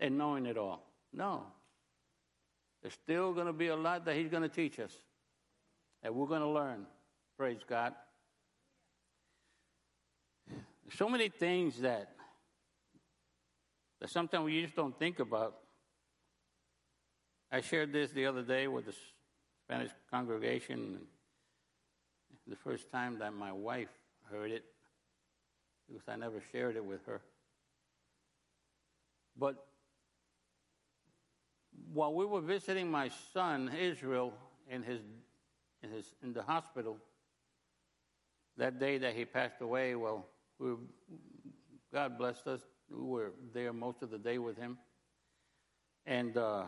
and 0.00 0.18
knowing 0.18 0.44
it 0.44 0.58
all. 0.58 0.90
No. 1.12 1.44
There's 2.82 2.94
still 2.94 3.32
going 3.32 3.46
to 3.46 3.52
be 3.52 3.68
a 3.68 3.76
lot 3.76 4.06
that 4.06 4.16
He's 4.16 4.28
going 4.28 4.42
to 4.42 4.48
teach 4.48 4.80
us, 4.80 4.90
and 6.02 6.12
we're 6.16 6.26
going 6.26 6.40
to 6.40 6.48
learn. 6.48 6.84
Praise 7.38 7.60
God. 7.64 7.94
There's 10.48 10.98
So 10.98 11.08
many 11.08 11.28
things 11.28 11.78
that, 11.82 12.08
that 14.00 14.10
sometimes 14.10 14.46
we 14.46 14.62
just 14.62 14.74
don't 14.74 14.98
think 14.98 15.20
about. 15.20 15.58
I 17.52 17.60
shared 17.60 17.92
this 17.92 18.10
the 18.10 18.26
other 18.26 18.42
day 18.42 18.66
with 18.66 18.86
the 18.86 18.94
Spanish 19.64 19.92
congregation. 20.10 21.02
The 22.52 22.70
first 22.70 22.90
time 22.90 23.18
that 23.20 23.32
my 23.32 23.50
wife 23.50 23.88
heard 24.30 24.50
it, 24.50 24.62
because 25.88 26.06
I 26.06 26.16
never 26.16 26.42
shared 26.52 26.76
it 26.76 26.84
with 26.84 27.00
her. 27.06 27.22
But 29.38 29.64
while 31.94 32.12
we 32.12 32.26
were 32.26 32.42
visiting 32.42 32.90
my 32.90 33.08
son 33.32 33.70
Israel 33.80 34.34
in 34.70 34.82
his 34.82 35.00
in 35.82 35.92
his 35.92 36.04
in 36.22 36.34
the 36.34 36.42
hospital 36.42 36.98
that 38.58 38.78
day 38.78 38.98
that 38.98 39.14
he 39.14 39.24
passed 39.24 39.62
away, 39.62 39.94
well, 39.94 40.26
we, 40.58 40.72
God 41.90 42.18
blessed 42.18 42.46
us. 42.48 42.60
We 42.90 43.02
were 43.02 43.32
there 43.54 43.72
most 43.72 44.02
of 44.02 44.10
the 44.10 44.18
day 44.18 44.36
with 44.36 44.58
him, 44.58 44.76
and 46.04 46.36
uh, 46.36 46.64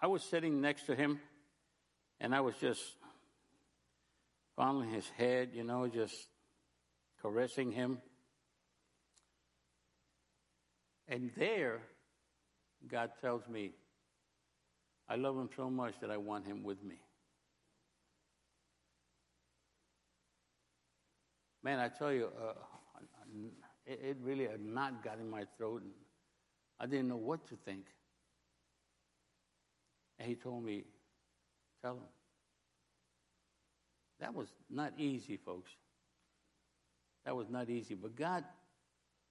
I 0.00 0.06
was 0.06 0.22
sitting 0.22 0.62
next 0.62 0.86
to 0.86 0.94
him, 0.94 1.20
and 2.18 2.34
I 2.34 2.40
was 2.40 2.54
just 2.56 2.80
fondling 4.62 4.90
his 4.90 5.08
head, 5.18 5.48
you 5.52 5.64
know, 5.64 5.88
just 5.88 6.14
caressing 7.20 7.72
him. 7.72 7.98
And 11.08 11.32
there, 11.36 11.80
God 12.88 13.10
tells 13.20 13.48
me, 13.48 13.72
I 15.08 15.16
love 15.16 15.36
him 15.36 15.50
so 15.56 15.68
much 15.68 15.94
that 16.00 16.12
I 16.12 16.16
want 16.16 16.46
him 16.46 16.62
with 16.62 16.80
me. 16.80 16.94
Man, 21.64 21.80
I 21.80 21.88
tell 21.88 22.12
you, 22.12 22.28
uh, 22.40 22.52
it, 23.84 24.16
really 24.22 24.46
a 24.46 24.58
knot 24.58 25.02
got 25.02 25.18
in 25.18 25.28
my 25.28 25.42
throat, 25.58 25.82
and 25.82 25.90
I 26.78 26.86
didn't 26.86 27.08
know 27.08 27.16
what 27.16 27.48
to 27.48 27.56
think. 27.64 27.86
And 30.20 30.28
he 30.28 30.36
told 30.36 30.64
me, 30.64 30.84
Tell 31.82 31.94
him. 31.94 32.21
That 34.22 34.36
was 34.36 34.46
not 34.70 34.92
easy, 34.98 35.36
folks. 35.36 35.72
That 37.24 37.34
was 37.34 37.50
not 37.50 37.68
easy. 37.68 37.96
But 37.96 38.14
God, 38.14 38.44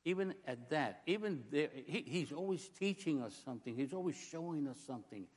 even 0.04 0.34
at 0.46 0.70
that, 0.70 1.02
even 1.06 1.46
there, 1.50 1.70
he, 1.88 2.04
He's 2.06 2.34
always 2.34 2.70
teaching 2.78 3.24
us 3.24 3.34
something, 3.46 3.74
He's 3.74 3.94
always 3.94 4.18
showing 4.18 4.68
us 4.68 4.76
something. 4.86 5.28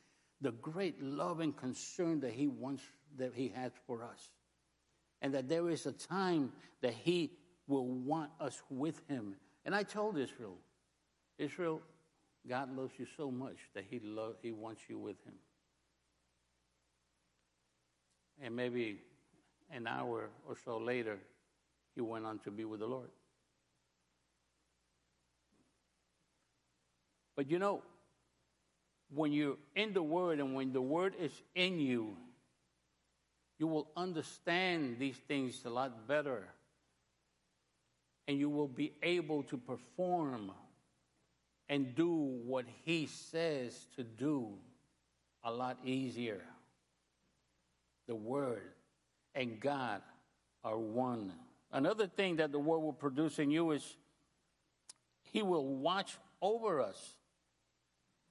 The 0.40 0.50
great 0.50 1.00
love 1.00 1.38
and 1.38 1.56
concern 1.56 2.18
that 2.20 2.32
He 2.32 2.48
wants, 2.48 2.82
that 3.16 3.32
He 3.32 3.52
has 3.54 3.70
for 3.86 4.02
us. 4.02 4.28
And 5.22 5.32
that 5.34 5.48
there 5.48 5.70
is 5.70 5.86
a 5.86 5.92
time 5.92 6.50
that 6.82 6.92
He 6.92 7.30
will 7.68 7.86
want 7.86 8.32
us 8.40 8.60
with 8.68 9.00
Him. 9.08 9.36
And 9.64 9.72
I 9.72 9.84
told 9.84 10.18
Israel, 10.18 10.56
Israel, 11.38 11.80
God 12.48 12.76
loves 12.76 12.94
you 12.98 13.06
so 13.16 13.30
much 13.30 13.58
that 13.74 13.84
He, 13.88 14.00
lo- 14.02 14.34
he 14.42 14.50
wants 14.50 14.82
you 14.88 14.98
with 14.98 15.24
Him. 15.24 15.34
And 18.42 18.56
maybe 18.56 18.98
an 19.70 19.86
hour 19.86 20.30
or 20.48 20.56
so 20.64 20.78
later, 20.78 21.18
he 21.94 22.00
went 22.00 22.26
on 22.26 22.38
to 22.40 22.50
be 22.50 22.64
with 22.64 22.80
the 22.80 22.86
Lord. 22.86 23.10
But 27.36 27.50
you 27.50 27.58
know, 27.58 27.82
when 29.12 29.32
you're 29.32 29.56
in 29.74 29.92
the 29.92 30.02
Word 30.02 30.40
and 30.40 30.54
when 30.54 30.72
the 30.72 30.82
Word 30.82 31.14
is 31.18 31.32
in 31.54 31.78
you, 31.78 32.16
you 33.58 33.66
will 33.66 33.88
understand 33.96 34.96
these 34.98 35.16
things 35.28 35.60
a 35.64 35.70
lot 35.70 36.08
better. 36.08 36.48
And 38.26 38.38
you 38.38 38.48
will 38.48 38.68
be 38.68 38.92
able 39.02 39.42
to 39.44 39.56
perform 39.56 40.50
and 41.68 41.94
do 41.94 42.10
what 42.46 42.64
He 42.84 43.06
says 43.06 43.86
to 43.96 44.02
do 44.02 44.48
a 45.44 45.52
lot 45.52 45.78
easier. 45.84 46.42
The 48.06 48.14
Word 48.14 48.62
and 49.34 49.60
God 49.60 50.02
are 50.62 50.78
one. 50.78 51.32
Another 51.72 52.06
thing 52.06 52.36
that 52.36 52.52
the 52.52 52.58
Word 52.58 52.78
will 52.78 52.92
produce 52.92 53.38
in 53.38 53.50
you 53.50 53.72
is 53.72 53.96
He 55.32 55.42
will 55.42 55.66
watch 55.66 56.16
over 56.40 56.80
us. 56.80 56.98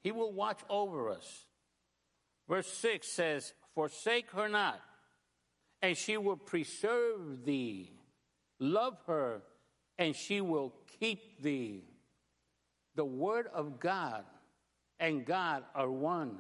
He 0.02 0.12
will 0.12 0.34
watch 0.34 0.60
over 0.70 1.10
us. 1.10 1.46
Verse 2.48 2.68
6 2.68 3.08
says, 3.08 3.54
Forsake 3.74 4.32
her 4.32 4.48
not, 4.48 4.80
and 5.82 5.98
she 5.98 6.18
will 6.18 6.38
preserve 6.38 7.46
thee. 7.46 7.92
Love 8.60 8.98
her, 9.08 9.42
and 9.98 10.16
she 10.16 10.42
will 10.42 10.74
keep 11.00 11.42
thee. 11.42 11.84
The 12.96 13.06
Word 13.06 13.48
of 13.54 13.80
God 13.80 14.24
and 15.00 15.26
God 15.26 15.64
are 15.74 15.90
one. 15.90 16.40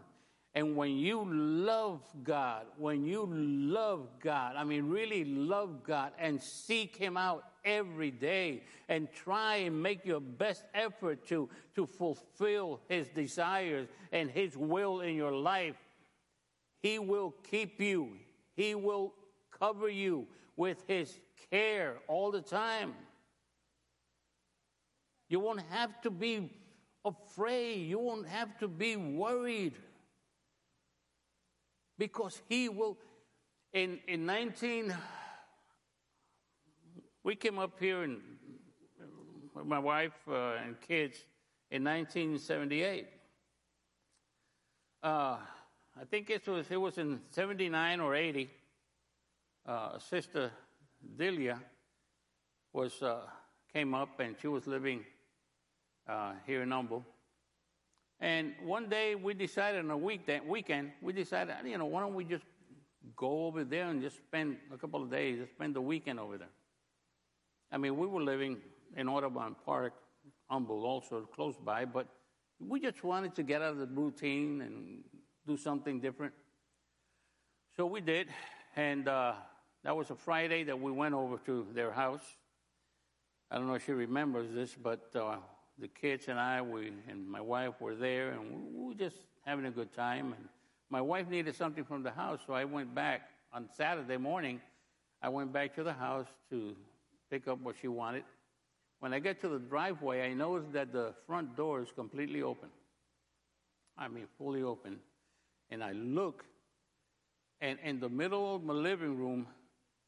And 0.55 0.75
when 0.75 0.91
you 0.97 1.25
love 1.27 2.01
God, 2.23 2.65
when 2.77 3.05
you 3.05 3.27
love 3.27 4.07
God, 4.21 4.55
I 4.55 4.63
mean, 4.63 4.87
really 4.87 5.25
love 5.25 5.83
God 5.83 6.11
and 6.19 6.41
seek 6.41 6.95
Him 6.95 7.17
out 7.17 7.43
every 7.65 8.11
day 8.11 8.63
and 8.87 9.07
try 9.11 9.55
and 9.55 9.81
make 9.81 10.05
your 10.05 10.19
best 10.19 10.63
effort 10.75 11.25
to, 11.29 11.49
to 11.73 11.87
fulfill 11.87 12.81
His 12.87 13.07
desires 13.07 13.87
and 14.11 14.29
His 14.29 14.55
will 14.55 15.01
in 15.01 15.15
your 15.15 15.31
life, 15.31 15.77
He 16.83 16.99
will 16.99 17.33
keep 17.49 17.81
you. 17.81 18.11
He 18.55 18.75
will 18.75 19.13
cover 19.59 19.89
you 19.89 20.27
with 20.55 20.83
His 20.87 21.19
care 21.49 21.95
all 22.07 22.29
the 22.29 22.41
time. 22.41 22.93
You 25.29 25.39
won't 25.39 25.63
have 25.71 25.99
to 26.01 26.11
be 26.11 26.51
afraid. 27.03 27.87
You 27.87 27.97
won't 27.97 28.27
have 28.27 28.55
to 28.59 28.67
be 28.67 28.95
worried 28.97 29.73
because 31.97 32.41
he 32.47 32.69
will 32.69 32.97
in 33.73 33.99
in 34.07 34.25
19 34.25 34.93
we 37.23 37.35
came 37.35 37.59
up 37.59 37.79
here 37.79 38.03
and 38.03 38.21
with 39.55 39.65
my 39.65 39.79
wife 39.79 40.17
uh, 40.27 40.55
and 40.63 40.79
kids 40.81 41.25
in 41.71 41.83
1978 41.83 43.07
uh, 45.03 45.37
i 45.99 46.05
think 46.09 46.29
it 46.29 46.47
was 46.47 46.65
it 46.69 46.77
was 46.77 46.97
in 46.97 47.19
79 47.29 47.99
or 47.99 48.15
80 48.15 48.49
uh, 49.65 49.99
sister 49.99 50.51
delia 51.17 51.59
was 52.73 53.01
uh, 53.01 53.21
came 53.71 53.93
up 53.93 54.19
and 54.19 54.35
she 54.39 54.47
was 54.47 54.67
living 54.67 55.03
uh, 56.07 56.33
here 56.45 56.61
in 56.61 56.71
Humble. 56.71 57.05
And 58.19 58.53
one 58.63 58.89
day 58.89 59.15
we 59.15 59.33
decided 59.33 59.83
on 59.83 59.91
a 59.91 59.97
week 59.97 60.27
that 60.27 60.47
weekend, 60.47 60.91
we 61.01 61.13
decided, 61.13 61.55
you 61.65 61.77
know, 61.77 61.85
why 61.85 62.01
don't 62.01 62.13
we 62.13 62.23
just 62.23 62.45
go 63.15 63.45
over 63.45 63.63
there 63.63 63.89
and 63.89 64.01
just 64.01 64.17
spend 64.17 64.57
a 64.73 64.77
couple 64.77 65.01
of 65.01 65.11
days, 65.11 65.39
just 65.39 65.51
spend 65.51 65.75
the 65.75 65.81
weekend 65.81 66.19
over 66.19 66.37
there. 66.37 66.51
I 67.71 67.77
mean, 67.77 67.97
we 67.97 68.07
were 68.07 68.21
living 68.21 68.57
in 68.95 69.09
Audubon 69.09 69.55
Park, 69.65 69.93
Humble, 70.49 70.85
also 70.85 71.27
close 71.35 71.55
by, 71.57 71.85
but 71.85 72.07
we 72.59 72.79
just 72.79 73.03
wanted 73.03 73.35
to 73.35 73.43
get 73.43 73.61
out 73.61 73.73
of 73.73 73.79
the 73.79 73.87
routine 73.87 74.61
and 74.61 75.03
do 75.45 75.57
something 75.57 75.99
different. 75.99 76.33
So 77.75 77.85
we 77.85 78.01
did, 78.01 78.27
and 78.75 79.07
uh, 79.07 79.33
that 79.83 79.95
was 79.95 80.11
a 80.11 80.15
Friday 80.15 80.63
that 80.63 80.79
we 80.79 80.91
went 80.91 81.15
over 81.15 81.37
to 81.45 81.67
their 81.73 81.91
house. 81.91 82.23
I 83.49 83.57
don't 83.57 83.67
know 83.67 83.73
if 83.73 83.85
she 83.85 83.91
remembers 83.91 84.53
this, 84.53 84.75
but 84.75 85.09
uh, 85.15 85.37
the 85.79 85.87
kids 85.87 86.27
and 86.27 86.39
I, 86.39 86.61
we 86.61 86.91
and 87.09 87.27
my 87.27 87.41
wife 87.41 87.73
were 87.79 87.95
there, 87.95 88.31
and 88.31 88.51
we 88.73 88.87
were 88.87 88.93
just 88.93 89.17
having 89.45 89.65
a 89.65 89.71
good 89.71 89.93
time. 89.93 90.33
And 90.37 90.47
my 90.89 91.01
wife 91.01 91.27
needed 91.27 91.55
something 91.55 91.83
from 91.83 92.03
the 92.03 92.11
house, 92.11 92.39
so 92.45 92.53
I 92.53 92.65
went 92.65 92.93
back 92.93 93.29
on 93.51 93.67
Saturday 93.75 94.17
morning. 94.17 94.61
I 95.21 95.29
went 95.29 95.51
back 95.51 95.75
to 95.75 95.83
the 95.83 95.93
house 95.93 96.27
to 96.49 96.75
pick 97.29 97.47
up 97.47 97.59
what 97.61 97.75
she 97.81 97.87
wanted. 97.87 98.23
When 98.99 99.13
I 99.13 99.19
get 99.19 99.41
to 99.41 99.49
the 99.49 99.59
driveway, 99.59 100.21
I 100.21 100.33
noticed 100.33 100.71
that 100.73 100.93
the 100.93 101.13
front 101.27 101.57
door 101.57 101.81
is 101.81 101.91
completely 101.91 102.41
open. 102.41 102.69
I 103.97 104.07
mean, 104.07 104.25
fully 104.37 104.63
open. 104.63 104.99
And 105.69 105.83
I 105.83 105.91
look, 105.91 106.45
and 107.59 107.79
in 107.83 107.99
the 107.99 108.09
middle 108.09 108.55
of 108.55 108.63
my 108.63 108.73
living 108.73 109.17
room, 109.17 109.47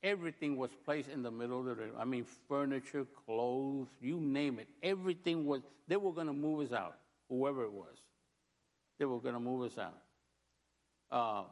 everything 0.06 0.56
was 0.56 0.70
placed 0.86 1.10
in 1.10 1.24
the 1.24 1.32
middle 1.32 1.60
of 1.60 1.66
the 1.66 1.76
room. 1.76 1.92
I 1.98 2.06
mean, 2.06 2.26
furniture, 2.48 3.06
clothes, 3.26 3.88
you 4.00 4.20
name 4.20 4.60
it. 4.60 4.68
Everything 4.82 5.46
was, 5.46 5.62
they 5.88 5.98
were 5.98 6.14
going 6.14 6.28
to 6.28 6.34
move 6.34 6.68
us 6.68 6.72
out, 6.72 6.96
whoever 7.28 7.64
it 7.64 7.72
was. 7.74 7.98
They 9.00 9.06
were 9.06 9.20
going 9.20 9.34
to 9.34 9.40
move 9.40 9.72
us 9.72 9.78
out. 9.78 9.98
Uh, 11.12 11.44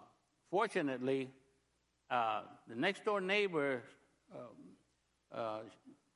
fortunately, 0.49 1.29
uh, 2.09 2.43
the 2.69 2.75
next 2.75 3.03
door 3.03 3.19
neighbor 3.19 3.81
uh, 5.33 5.59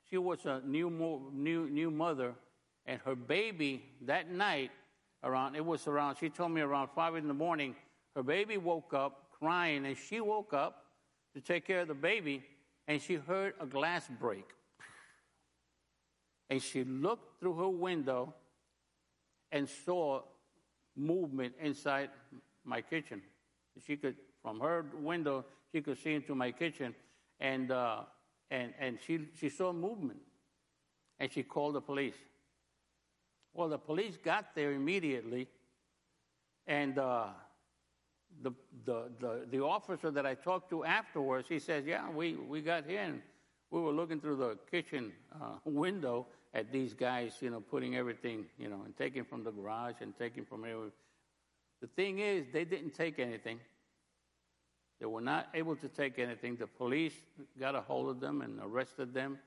she 0.08 0.16
was 0.16 0.46
a 0.46 0.60
new, 0.64 0.88
mo- 0.88 1.30
new, 1.32 1.68
new 1.68 1.90
mother, 1.90 2.34
and 2.86 3.00
her 3.04 3.14
baby 3.14 3.84
that 4.02 4.30
night, 4.30 4.70
around, 5.24 5.56
it 5.56 5.64
was 5.64 5.86
around, 5.86 6.16
she 6.18 6.30
told 6.30 6.52
me 6.52 6.60
around 6.60 6.88
5 6.94 7.16
in 7.16 7.28
the 7.28 7.34
morning, 7.34 7.74
her 8.14 8.22
baby 8.22 8.56
woke 8.56 8.94
up 8.94 9.26
crying, 9.38 9.84
and 9.84 9.96
she 9.96 10.20
woke 10.20 10.54
up 10.54 10.84
to 11.34 11.40
take 11.40 11.66
care 11.66 11.80
of 11.80 11.88
the 11.88 11.94
baby, 11.94 12.44
and 12.86 13.00
she 13.00 13.14
heard 13.14 13.54
a 13.60 13.66
glass 13.66 14.08
break. 14.20 14.46
And 16.50 16.62
she 16.62 16.84
looked 16.84 17.40
through 17.40 17.54
her 17.54 17.68
window 17.68 18.34
and 19.52 19.68
saw 19.68 20.22
movement 20.96 21.54
inside 21.60 22.10
my 22.64 22.80
kitchen. 22.80 23.22
She 23.86 23.96
could, 23.96 24.16
from 24.42 24.60
her 24.60 24.86
window, 25.00 25.44
she 25.72 25.80
could 25.80 25.98
see 25.98 26.14
into 26.14 26.34
my 26.34 26.50
kitchen, 26.50 26.94
and 27.38 27.70
uh, 27.70 28.00
and 28.50 28.72
and 28.78 28.98
she 29.06 29.28
she 29.38 29.48
saw 29.48 29.72
movement, 29.72 30.20
and 31.20 31.30
she 31.30 31.42
called 31.42 31.74
the 31.74 31.80
police. 31.80 32.16
Well, 33.52 33.68
the 33.68 33.78
police 33.78 34.16
got 34.16 34.54
there 34.54 34.72
immediately, 34.72 35.48
and 36.66 36.98
uh, 36.98 37.28
the, 38.42 38.52
the 38.84 39.10
the 39.20 39.46
the 39.50 39.64
officer 39.64 40.10
that 40.10 40.26
I 40.26 40.34
talked 40.34 40.70
to 40.70 40.84
afterwards, 40.84 41.48
he 41.48 41.58
says, 41.58 41.84
"Yeah, 41.86 42.10
we 42.10 42.34
we 42.34 42.60
got 42.60 42.84
here 42.86 43.00
and 43.00 43.20
we 43.70 43.80
were 43.80 43.92
looking 43.92 44.20
through 44.20 44.36
the 44.36 44.58
kitchen 44.70 45.12
uh, 45.34 45.56
window." 45.64 46.26
at 46.54 46.72
these 46.72 46.94
guys, 46.94 47.34
you 47.40 47.50
know, 47.50 47.60
putting 47.60 47.96
everything, 47.96 48.46
you 48.58 48.68
know, 48.68 48.80
and 48.84 48.96
taking 48.96 49.24
from 49.24 49.44
the 49.44 49.50
garage 49.50 49.96
and 50.00 50.16
taking 50.16 50.44
from 50.44 50.64
everywhere. 50.64 50.90
The 51.80 51.86
thing 51.88 52.18
is, 52.18 52.46
they 52.52 52.64
didn't 52.64 52.94
take 52.94 53.18
anything. 53.18 53.60
They 54.98 55.06
were 55.06 55.20
not 55.20 55.48
able 55.54 55.76
to 55.76 55.88
take 55.88 56.18
anything. 56.18 56.56
The 56.56 56.66
police 56.66 57.12
got 57.60 57.74
a 57.74 57.80
hold 57.80 58.08
of 58.08 58.20
them 58.20 58.42
and 58.42 58.58
arrested 58.60 59.14
them. 59.14 59.38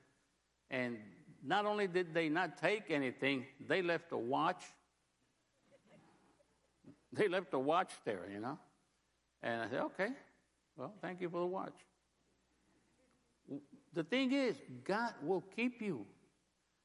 And 0.70 0.96
not 1.44 1.66
only 1.66 1.86
did 1.86 2.14
they 2.14 2.28
not 2.28 2.56
take 2.56 2.84
anything, 2.90 3.44
they 3.68 3.82
left 3.82 4.12
a 4.12 4.16
watch. 4.16 4.62
They 7.12 7.28
left 7.28 7.52
a 7.52 7.58
watch 7.58 7.90
there, 8.06 8.26
you 8.32 8.40
know. 8.40 8.58
And 9.42 9.62
I 9.62 9.68
said, 9.68 9.80
okay, 9.80 10.08
well, 10.76 10.94
thank 11.00 11.20
you 11.20 11.28
for 11.28 11.40
the 11.40 11.46
watch. 11.46 11.74
The 13.92 14.04
thing 14.04 14.32
is, 14.32 14.56
God 14.84 15.14
will 15.22 15.42
keep 15.54 15.82
you. 15.82 16.06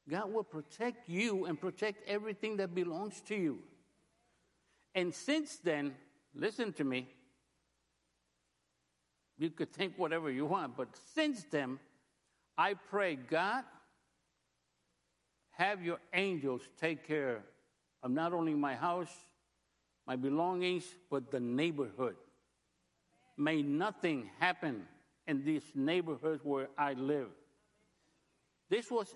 God 0.09 0.33
will 0.33 0.43
protect 0.43 1.09
you 1.09 1.45
and 1.45 1.59
protect 1.59 2.07
everything 2.07 2.57
that 2.57 2.73
belongs 2.73 3.21
to 3.27 3.35
you. 3.35 3.59
And 4.95 5.13
since 5.13 5.57
then, 5.57 5.93
listen 6.33 6.73
to 6.73 6.83
me. 6.83 7.07
You 9.37 9.51
could 9.51 9.71
think 9.71 9.93
whatever 9.97 10.31
you 10.31 10.45
want, 10.45 10.75
but 10.75 10.87
since 11.13 11.45
then, 11.51 11.79
I 12.57 12.73
pray, 12.73 13.15
God, 13.15 13.63
have 15.51 15.83
your 15.83 15.99
angels 16.13 16.61
take 16.79 17.07
care 17.07 17.43
of 18.01 18.11
not 18.11 18.33
only 18.33 18.55
my 18.55 18.75
house, 18.75 19.13
my 20.07 20.15
belongings, 20.15 20.85
but 21.11 21.29
the 21.29 21.39
neighborhood. 21.39 22.15
May 23.37 23.61
nothing 23.61 24.29
happen 24.39 24.83
in 25.27 25.43
these 25.45 25.63
neighborhoods 25.75 26.43
where 26.43 26.69
I 26.77 26.93
live. 26.93 27.29
This 28.69 28.89
was 28.89 29.15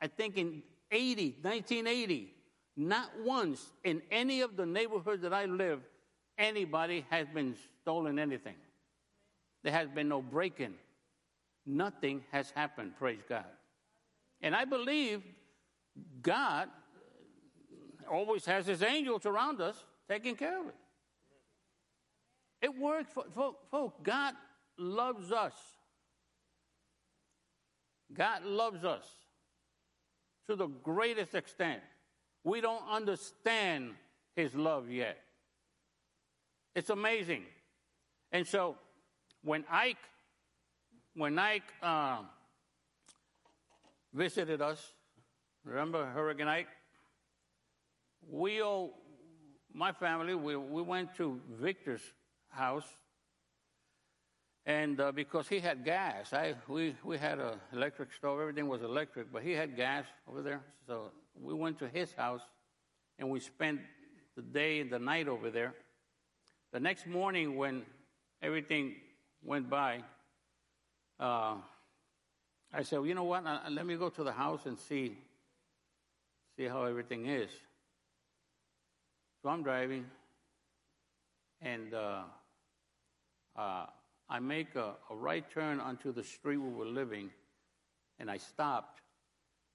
I 0.00 0.06
think 0.06 0.38
in 0.38 0.62
80, 0.90 1.36
1980, 1.42 2.34
not 2.76 3.10
once 3.22 3.72
in 3.84 4.00
any 4.10 4.40
of 4.40 4.56
the 4.56 4.64
neighborhoods 4.64 5.22
that 5.22 5.34
I 5.34 5.44
live, 5.44 5.80
anybody 6.38 7.04
has 7.10 7.26
been 7.28 7.54
stolen 7.82 8.18
anything. 8.18 8.56
There 9.62 9.72
has 9.72 9.88
been 9.88 10.08
no 10.08 10.22
break 10.22 10.60
in. 10.60 10.74
Nothing 11.66 12.24
has 12.32 12.50
happened, 12.50 12.92
praise 12.98 13.20
God. 13.28 13.44
And 14.40 14.56
I 14.56 14.64
believe 14.64 15.22
God 16.22 16.68
always 18.10 18.46
has 18.46 18.66
his 18.66 18.82
angels 18.82 19.26
around 19.26 19.60
us 19.60 19.84
taking 20.08 20.34
care 20.34 20.60
of 20.60 20.68
it. 20.68 20.74
It 22.62 22.76
works, 22.78 23.12
for 23.12 23.54
folks. 23.70 23.98
God 24.02 24.34
loves 24.76 25.32
us. 25.32 25.54
God 28.12 28.44
loves 28.44 28.84
us 28.84 29.04
to 30.48 30.56
the 30.56 30.66
greatest 30.66 31.34
extent. 31.34 31.80
We 32.42 32.60
don't 32.60 32.82
understand 32.90 33.92
his 34.34 34.54
love 34.54 34.90
yet. 34.90 35.18
It's 36.74 36.90
amazing. 36.90 37.44
And 38.32 38.46
so 38.46 38.76
when 39.42 39.64
Ike, 39.70 39.96
when 41.14 41.38
Ike 41.38 41.62
uh, 41.82 42.18
visited 44.12 44.60
us, 44.60 44.92
remember 45.64 46.06
Hurricane 46.06 46.48
Ike? 46.48 46.68
We 48.28 48.60
all, 48.60 48.98
my 49.72 49.92
family, 49.92 50.34
we, 50.34 50.56
we 50.56 50.82
went 50.82 51.14
to 51.16 51.40
Victor's 51.60 52.02
house 52.50 52.84
and 54.66 55.00
uh, 55.00 55.10
because 55.10 55.48
he 55.48 55.58
had 55.58 55.84
gas, 55.84 56.32
I, 56.32 56.54
we, 56.68 56.94
we 57.02 57.16
had 57.18 57.38
an 57.38 57.54
electric 57.72 58.12
stove, 58.12 58.40
everything 58.40 58.68
was 58.68 58.82
electric, 58.82 59.32
but 59.32 59.42
he 59.42 59.52
had 59.52 59.74
gas 59.74 60.04
over 60.28 60.42
there. 60.42 60.60
So 60.86 61.10
we 61.34 61.54
went 61.54 61.78
to 61.78 61.88
his 61.88 62.12
house 62.12 62.42
and 63.18 63.30
we 63.30 63.40
spent 63.40 63.80
the 64.36 64.42
day 64.42 64.80
and 64.80 64.90
the 64.90 64.98
night 64.98 65.28
over 65.28 65.50
there. 65.50 65.74
The 66.72 66.80
next 66.80 67.06
morning, 67.06 67.56
when 67.56 67.82
everything 68.42 68.94
went 69.42 69.68
by, 69.68 70.02
uh, 71.18 71.56
I 72.72 72.82
said, 72.82 73.00
well, 73.00 73.06
you 73.06 73.14
know 73.14 73.24
what? 73.24 73.44
Uh, 73.46 73.60
let 73.70 73.86
me 73.86 73.96
go 73.96 74.08
to 74.10 74.22
the 74.22 74.32
house 74.32 74.66
and 74.66 74.78
see, 74.78 75.18
see 76.56 76.66
how 76.66 76.84
everything 76.84 77.26
is. 77.26 77.50
So 79.42 79.48
I'm 79.48 79.62
driving, 79.62 80.04
and 81.60 81.92
uh, 81.92 82.22
uh 83.56 83.86
I 84.32 84.38
make 84.38 84.76
a, 84.76 84.94
a 85.10 85.14
right 85.16 85.44
turn 85.50 85.80
onto 85.80 86.12
the 86.12 86.22
street 86.22 86.58
we 86.58 86.70
were 86.70 86.86
living, 86.86 87.30
and 88.20 88.30
I 88.30 88.36
stopped 88.36 89.00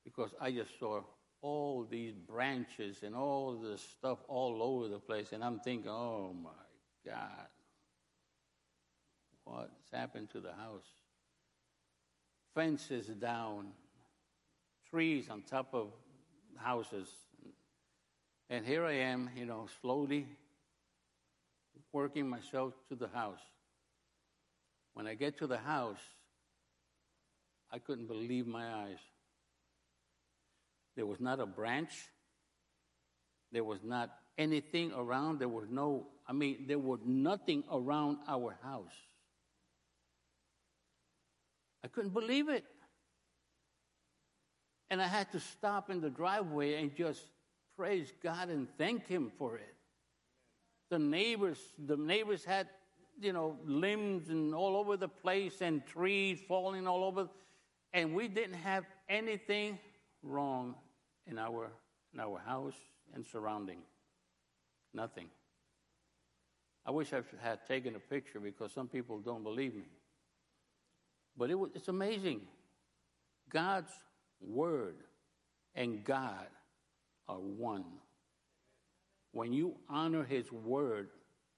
because 0.06 0.34
I 0.40 0.52
just 0.52 0.80
saw 0.80 1.02
all 1.42 1.86
these 1.90 2.14
branches 2.14 3.04
and 3.04 3.14
all 3.14 3.58
this 3.58 3.82
stuff 3.82 4.20
all 4.30 4.64
over 4.64 4.88
the 4.88 5.00
place, 5.00 5.34
and 5.34 5.44
I'm 5.44 5.60
thinking, 5.60 5.92
oh 5.92 6.34
my 6.42 6.50
God, 7.06 7.48
what's 9.44 9.92
happened 9.92 10.30
to 10.32 10.40
the 10.40 10.54
house? 10.54 10.88
Fences 12.54 13.08
down, 13.08 13.68
trees 14.90 15.28
on 15.30 15.42
top 15.42 15.74
of 15.74 15.90
houses. 16.56 17.10
And 18.50 18.66
here 18.66 18.86
I 18.86 18.94
am, 18.94 19.30
you 19.36 19.46
know, 19.46 19.68
slowly 19.82 20.28
working 21.92 22.30
myself 22.30 22.74
to 22.90 22.96
the 22.96 23.10
house. 23.10 23.42
When 24.96 25.08
I 25.08 25.14
get 25.14 25.38
to 25.40 25.48
the 25.48 25.58
house, 25.58 26.00
I 27.72 27.80
couldn't 27.80 28.08
believe 28.08 28.48
my 28.48 28.66
eyes. 28.66 28.98
There 30.96 31.06
was 31.06 31.20
not 31.20 31.42
a 31.42 31.46
branch. 31.46 31.92
There 33.52 33.66
was 33.66 33.80
not 33.84 34.10
anything 34.38 34.94
around. 34.96 35.40
There 35.40 35.50
was 35.50 35.66
no, 35.70 36.08
I 36.28 36.32
mean, 36.32 36.66
there 36.68 36.80
was 36.80 37.02
nothing 37.06 37.66
around 37.72 38.20
our 38.28 38.58
house. 38.64 38.96
I 41.84 41.90
couldn't 41.90 42.14
believe 42.14 42.48
it. 42.48 42.64
And 44.90 45.02
I 45.02 45.08
had 45.08 45.30
to 45.34 45.42
stop 45.42 45.90
in 45.90 46.00
the 46.00 46.10
driveway 46.10 46.82
and 46.82 46.96
just 46.96 47.22
praise 47.76 48.14
God 48.24 48.50
and 48.50 48.68
thank 48.78 49.08
Him 49.08 49.32
for 49.38 49.58
it. 49.58 49.76
The 50.90 51.00
neighbors, 51.00 51.60
the 51.78 51.98
neighbors 51.98 52.46
had 52.46 52.70
you 53.20 53.34
know, 53.34 53.58
limbs 53.66 54.30
and 54.30 54.54
all 54.54 54.76
over 54.76 54.98
the 54.98 55.08
place 55.08 55.62
and 55.62 55.86
trees 55.86 56.40
falling 56.48 56.88
all 56.88 57.04
over. 57.04 57.28
And 57.94 58.14
we 58.14 58.28
didn't 58.28 58.56
have 58.56 58.86
anything 59.08 59.80
wrong 60.22 60.76
in 61.28 61.40
our, 61.40 61.72
in 62.14 62.20
our 62.20 62.40
house 62.40 62.76
and 63.14 63.26
surrounding. 63.26 63.80
Nothing. 64.94 65.28
I 66.86 66.92
wish 66.92 67.14
I 67.14 67.22
had 67.42 67.66
taken 67.66 67.96
a 67.96 68.00
picture 68.00 68.40
because 68.40 68.72
some 68.72 68.88
people 68.88 69.20
don't 69.20 69.44
believe 69.44 69.76
me. 69.76 69.86
But 71.38 71.50
it 71.50 71.56
was, 71.56 71.72
it's 71.74 71.88
amazing. 71.88 72.42
God's 73.50 73.92
word 74.40 74.98
and 75.74 76.04
God 76.04 76.48
are 77.28 77.40
one. 77.40 77.86
When 79.32 79.52
you 79.52 79.76
honor 79.90 80.24
his 80.24 80.52
word, 80.52 81.10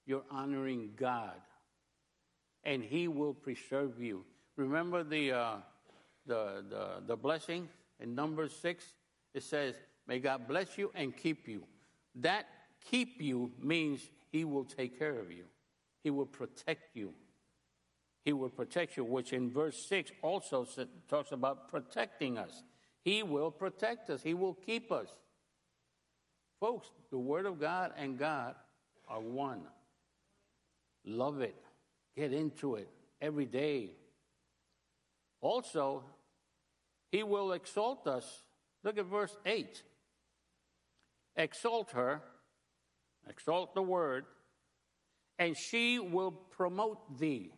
you're 0.08 0.24
honoring 0.32 0.92
God 0.96 1.36
and 2.64 2.84
he 2.84 3.08
will 3.08 3.34
preserve 3.34 4.02
you. 4.02 4.26
Remember 4.56 5.04
the, 5.04 5.32
uh, 5.32 5.56
the, 6.26 6.64
the, 6.70 6.88
the 7.06 7.16
blessing 7.16 7.70
in 8.00 8.16
number 8.16 8.50
6? 8.50 8.86
It 9.34 9.44
says, 9.44 9.76
May 10.08 10.20
God 10.20 10.48
bless 10.48 10.78
you 10.78 10.92
and 10.96 11.16
keep 11.16 11.48
you. 11.48 11.64
That 12.16 12.48
keep 12.90 13.22
you 13.22 13.52
means 13.62 14.02
he 14.32 14.46
will 14.46 14.64
take 14.64 14.98
care 14.98 15.20
of 15.20 15.32
you, 15.32 15.44
he 16.04 16.10
will 16.10 16.26
protect 16.26 16.96
you, 16.96 17.14
He 18.24 18.34
will 18.34 18.50
protect 18.50 18.98
you, 18.98 19.04
which 19.04 19.34
in 19.34 19.52
verse 19.52 19.78
6 19.88 20.12
also 20.22 20.68
talks 21.10 21.32
about 21.32 21.70
protecting 21.70 22.38
us. 22.38 22.64
He 23.04 23.24
will 23.24 23.52
protect 23.52 24.10
us, 24.10 24.24
He 24.24 24.34
will 24.34 24.54
keep 24.54 24.92
us. 24.92 25.08
Folks, 26.60 26.90
the 27.12 27.18
Word 27.18 27.46
of 27.46 27.60
God 27.60 27.94
and 27.98 28.18
God 28.18 28.56
are 29.08 29.22
one. 29.22 29.62
Love 31.10 31.40
it, 31.40 31.56
get 32.18 32.34
into 32.34 32.76
it 32.76 32.90
every 33.22 33.46
day. 33.46 33.92
Also, 35.40 36.04
He 37.12 37.24
will 37.24 37.54
exalt 37.54 38.06
us. 38.08 38.44
Look 38.84 38.98
at 38.98 39.06
verse 39.06 39.36
8. 39.46 39.84
Exalt 41.38 41.92
her, 41.92 42.22
exalt 43.30 43.74
the 43.74 43.82
Word, 43.82 44.26
and 45.40 45.56
she 45.56 45.98
will 45.98 46.32
promote 46.32 47.18
thee. 47.18 47.54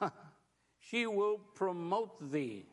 she 0.78 1.08
will 1.08 1.38
promote 1.56 2.30
thee. 2.30 2.66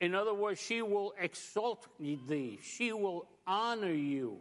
In 0.00 0.14
other 0.14 0.32
words, 0.32 0.60
she 0.60 0.80
will 0.80 1.12
exalt 1.20 1.86
thee. 1.98 2.58
She 2.62 2.92
will 2.92 3.28
honor 3.46 3.92
you. 3.92 4.38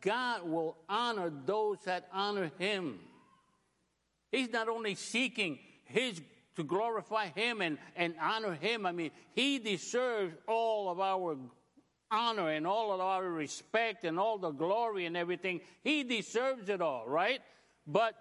God 0.00 0.48
will 0.48 0.76
honor 0.88 1.32
those 1.44 1.78
that 1.84 2.08
honor 2.12 2.50
him. 2.58 3.00
He's 4.30 4.50
not 4.50 4.68
only 4.68 4.94
seeking 4.94 5.58
his 5.84 6.20
to 6.56 6.64
glorify 6.64 7.28
him 7.28 7.60
and, 7.60 7.78
and 7.96 8.14
honor 8.20 8.54
him. 8.54 8.86
I 8.86 8.92
mean, 8.92 9.10
he 9.34 9.58
deserves 9.58 10.34
all 10.46 10.90
of 10.90 11.00
our 11.00 11.36
honor 12.10 12.50
and 12.50 12.66
all 12.66 12.92
of 12.92 13.00
our 13.00 13.26
respect 13.26 14.04
and 14.04 14.18
all 14.18 14.38
the 14.38 14.50
glory 14.50 15.06
and 15.06 15.16
everything. 15.16 15.60
He 15.82 16.04
deserves 16.04 16.68
it 16.68 16.80
all, 16.80 17.08
right? 17.08 17.40
But 17.86 18.14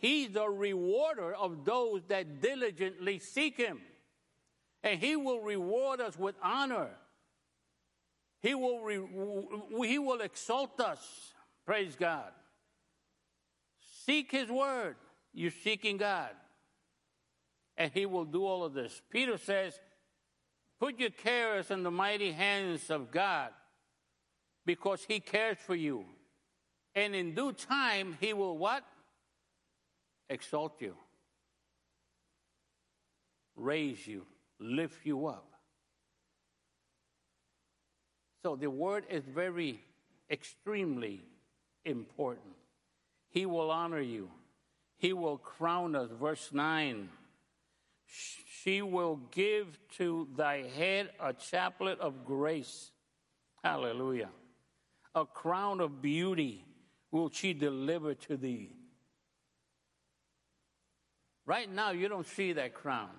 he's 0.00 0.30
the 0.30 0.48
rewarder 0.48 1.34
of 1.34 1.64
those 1.64 2.02
that 2.08 2.40
diligently 2.40 3.18
seek 3.18 3.56
him. 3.56 3.80
And 4.84 5.00
he 5.00 5.16
will 5.16 5.40
reward 5.40 6.00
us 6.00 6.18
with 6.18 6.36
honor. 6.42 6.90
He 8.42 8.54
will, 8.54 8.80
re- 8.80 9.88
he 9.88 9.98
will 9.98 10.20
exalt 10.20 10.80
us. 10.80 11.32
Praise 11.64 11.94
God. 11.96 12.32
Seek 14.04 14.30
his 14.32 14.48
word. 14.48 14.96
You're 15.32 15.52
seeking 15.62 15.96
God. 15.96 16.30
And 17.76 17.90
he 17.94 18.04
will 18.04 18.24
do 18.24 18.44
all 18.44 18.64
of 18.64 18.74
this. 18.74 19.00
Peter 19.10 19.38
says, 19.38 19.78
Put 20.82 20.98
your 20.98 21.10
cares 21.10 21.70
in 21.70 21.84
the 21.84 21.92
mighty 21.92 22.32
hands 22.32 22.90
of 22.90 23.12
God 23.12 23.50
because 24.66 25.04
He 25.06 25.20
cares 25.20 25.58
for 25.58 25.74
you. 25.74 26.04
And 26.94 27.14
in 27.14 27.34
due 27.34 27.52
time, 27.52 28.16
He 28.20 28.32
will 28.32 28.58
what? 28.58 28.82
Exalt 30.28 30.80
you, 30.80 30.96
raise 33.54 34.06
you, 34.06 34.24
lift 34.58 35.04
you 35.04 35.26
up. 35.26 35.51
So 38.42 38.56
the 38.56 38.70
word 38.70 39.04
is 39.08 39.22
very, 39.24 39.80
extremely 40.30 41.22
important. 41.84 42.54
He 43.30 43.46
will 43.46 43.70
honor 43.70 44.00
you, 44.00 44.28
He 44.98 45.12
will 45.12 45.38
crown 45.38 45.94
us. 45.94 46.10
Verse 46.18 46.50
9 46.52 47.08
she 48.62 48.82
will 48.82 49.16
give 49.30 49.78
to 49.96 50.28
thy 50.36 50.62
head 50.62 51.10
a 51.18 51.32
chaplet 51.32 51.98
of 51.98 52.24
grace. 52.24 52.90
Hallelujah. 53.64 54.28
A 55.14 55.24
crown 55.24 55.80
of 55.80 56.02
beauty 56.02 56.64
will 57.10 57.30
she 57.30 57.54
deliver 57.54 58.14
to 58.14 58.36
thee. 58.36 58.70
Right 61.44 61.70
now, 61.70 61.90
you 61.90 62.08
don't 62.08 62.26
see 62.26 62.52
that 62.52 62.74
crown. 62.74 63.10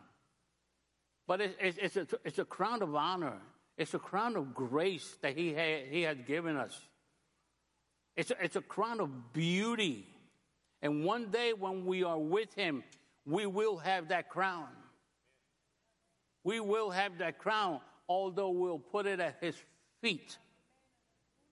But 1.28 1.42
it's, 1.42 1.78
it's, 1.78 1.98
a, 1.98 2.08
it's 2.24 2.40
a 2.40 2.46
crown 2.46 2.82
of 2.82 2.96
honor. 2.96 3.38
It's 3.78 3.94
a 3.94 4.00
crown 4.00 4.36
of 4.36 4.54
grace 4.54 5.18
that 5.22 5.38
he, 5.38 5.54
had, 5.54 5.88
he 5.90 6.04
has 6.04 6.18
given 6.28 6.58
us. 6.58 6.80
It's 8.16 8.32
a, 8.32 8.44
it's 8.44 8.56
a 8.56 8.62
crown 8.62 9.00
of 9.00 9.34
beauty. 9.34 10.08
And 10.82 11.04
one 11.04 11.32
day 11.32 11.54
when 11.54 11.86
we 11.86 12.04
are 12.04 12.20
with 12.20 12.54
him, 12.54 12.84
we 13.26 13.46
will 13.46 13.78
have 13.78 14.10
that 14.10 14.30
crown. 14.30 14.68
We 16.44 16.60
will 16.60 16.92
have 16.92 17.20
that 17.20 17.40
crown, 17.40 17.80
although 18.08 18.50
we'll 18.50 18.80
put 18.80 19.06
it 19.06 19.20
at 19.20 19.38
his 19.42 19.56
feet. 20.02 20.38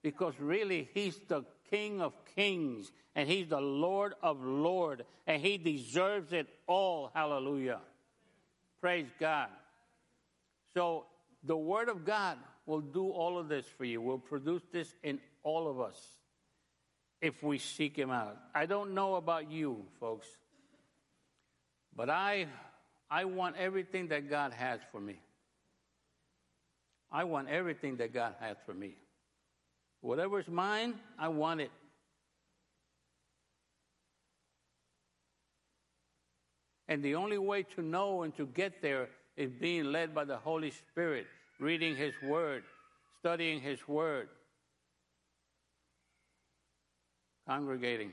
Because 0.02 0.34
really, 0.38 0.88
he's 0.94 1.18
the 1.28 1.44
King 1.72 2.02
of 2.02 2.12
kings 2.36 2.92
and 3.14 3.26
he's 3.26 3.48
the 3.48 3.60
Lord 3.60 4.12
of 4.22 4.44
lords 4.44 5.00
and 5.26 5.40
he 5.40 5.56
deserves 5.56 6.34
it 6.34 6.46
all. 6.66 7.10
Hallelujah. 7.14 7.80
Praise 8.82 9.06
God. 9.18 9.48
So 10.74 11.06
the 11.42 11.56
Word 11.56 11.88
of 11.88 12.04
God 12.04 12.38
will 12.66 12.80
do 12.80 13.08
all 13.08 13.38
of 13.38 13.48
this 13.48 13.66
for 13.66 13.84
you, 13.84 14.00
will 14.00 14.18
produce 14.18 14.62
this 14.72 14.94
in 15.02 15.20
all 15.42 15.68
of 15.68 15.80
us 15.80 15.98
if 17.20 17.42
we 17.42 17.58
seek 17.58 17.96
Him 17.96 18.10
out. 18.10 18.36
I 18.54 18.66
don't 18.66 18.94
know 18.94 19.16
about 19.16 19.50
you, 19.50 19.84
folks, 20.00 20.28
but 21.94 22.08
I 22.10 22.46
I 23.10 23.26
want 23.26 23.56
everything 23.56 24.08
that 24.08 24.30
God 24.30 24.52
has 24.52 24.80
for 24.90 25.00
me. 25.00 25.20
I 27.10 27.24
want 27.24 27.48
everything 27.48 27.96
that 27.96 28.14
God 28.14 28.34
has 28.40 28.56
for 28.64 28.72
me. 28.72 28.96
Whatever 30.00 30.40
is 30.40 30.48
mine, 30.48 30.94
I 31.18 31.28
want 31.28 31.60
it. 31.60 31.70
And 36.88 37.02
the 37.02 37.14
only 37.14 37.38
way 37.38 37.62
to 37.76 37.82
know 37.82 38.22
and 38.22 38.34
to 38.36 38.46
get 38.46 38.82
there 38.82 39.08
is 39.36 39.50
being 39.50 39.84
led 39.84 40.14
by 40.14 40.24
the 40.24 40.36
Holy 40.36 40.70
Spirit, 40.70 41.26
reading 41.58 41.96
His 41.96 42.14
Word, 42.22 42.64
studying 43.20 43.60
His 43.60 43.86
Word, 43.88 44.28
congregating. 47.46 48.12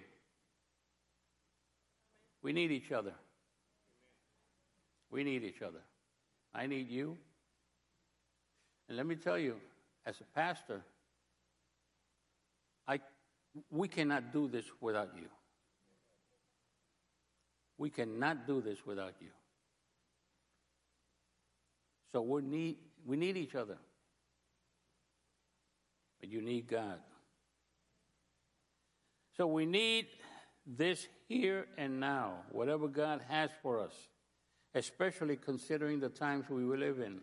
We 2.41 2.53
need 2.53 2.71
each 2.71 2.91
other. 2.91 3.13
We 5.11 5.23
need 5.23 5.43
each 5.43 5.61
other. 5.61 5.81
I 6.53 6.67
need 6.67 6.89
you. 6.89 7.17
And 8.87 8.97
let 8.97 9.05
me 9.05 9.15
tell 9.15 9.37
you, 9.37 9.55
as 10.05 10.15
a 10.21 10.23
pastor, 10.35 10.81
I, 12.87 12.99
we 13.69 13.87
cannot 13.87 14.33
do 14.33 14.47
this 14.47 14.65
without 14.81 15.09
you. 15.15 15.27
We 17.77 17.89
cannot 17.89 18.47
do 18.47 18.61
this 18.61 18.85
without 18.85 19.13
you. 19.21 19.29
So 22.11 22.21
we 22.21 22.41
need, 22.41 22.77
we 23.05 23.17
need 23.17 23.37
each 23.37 23.55
other. 23.55 23.77
But 26.19 26.29
you 26.29 26.41
need 26.41 26.67
God. 26.67 26.99
So 29.37 29.47
we 29.47 29.65
need 29.65 30.07
this 30.65 31.07
here 31.27 31.65
and 31.77 31.99
now, 31.99 32.33
whatever 32.51 32.87
God 32.87 33.21
has 33.29 33.49
for 33.61 33.79
us 33.79 33.93
especially 34.75 35.35
considering 35.35 35.99
the 35.99 36.09
times 36.09 36.49
we 36.49 36.63
live 36.63 36.99
in. 36.99 37.21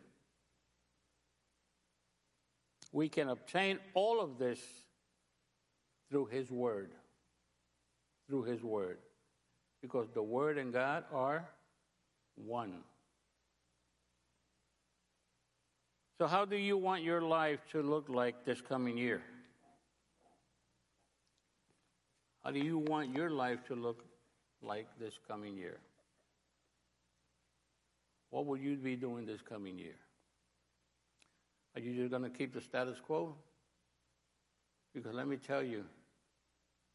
We 2.93 3.09
can 3.09 3.29
obtain 3.29 3.79
all 3.95 4.21
of 4.21 4.39
this 4.39 4.61
through 6.11 6.27
His 6.27 6.51
Word. 6.51 6.93
Through 8.29 8.45
His 8.45 8.63
Word. 8.63 8.99
Because 9.83 10.09
the 10.13 10.23
Word 10.23 10.59
and 10.59 10.73
God 10.73 11.05
are 11.13 11.49
one. 12.35 12.79
So, 16.19 16.27
how 16.27 16.47
do 16.47 16.57
you 16.57 16.79
want 16.79 17.03
your 17.03 17.21
life 17.21 17.61
to 17.73 17.83
look 17.83 18.09
like 18.09 18.45
this 18.47 18.63
coming 18.63 18.97
year? 18.97 19.21
How 22.43 22.53
do 22.53 22.59
you 22.59 22.79
want 22.79 23.15
your 23.15 23.29
life 23.29 23.67
to 23.67 23.75
look 23.75 24.05
like 24.63 24.87
this 24.99 25.19
coming 25.29 25.57
year? 25.57 25.79
What 28.31 28.47
will 28.47 28.57
you 28.57 28.77
be 28.77 28.97
doing 28.97 29.27
this 29.27 29.43
coming 29.43 29.79
year? 29.79 29.97
Are 31.75 31.81
you 31.81 31.95
just 31.95 32.11
going 32.11 32.23
to 32.23 32.31
keep 32.31 32.55
the 32.55 32.63
status 32.63 32.99
quo? 33.05 33.35
Because 34.95 35.15
let 35.15 35.29
me 35.29 35.37
tell 35.37 35.63
you, 35.63 35.85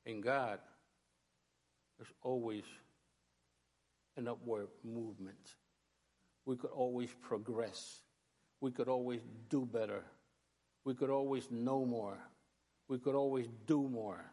in 0.08 0.22
God, 0.22 0.58
there's 1.98 2.12
always 2.24 2.64
an 4.18 4.28
upward 4.28 4.70
movement. 4.84 5.56
We 6.46 6.56
could 6.56 6.72
always 6.72 7.10
progress. 7.22 8.00
We 8.62 8.72
could 8.72 8.88
always 8.88 9.22
do 9.50 9.66
better. 9.66 10.04
We 10.86 10.94
could 10.94 11.10
always 11.10 11.52
know 11.52 11.86
more. 11.86 12.18
We 12.88 12.98
could 13.00 13.16
always 13.16 13.48
do 13.68 13.90
more. 13.90 14.24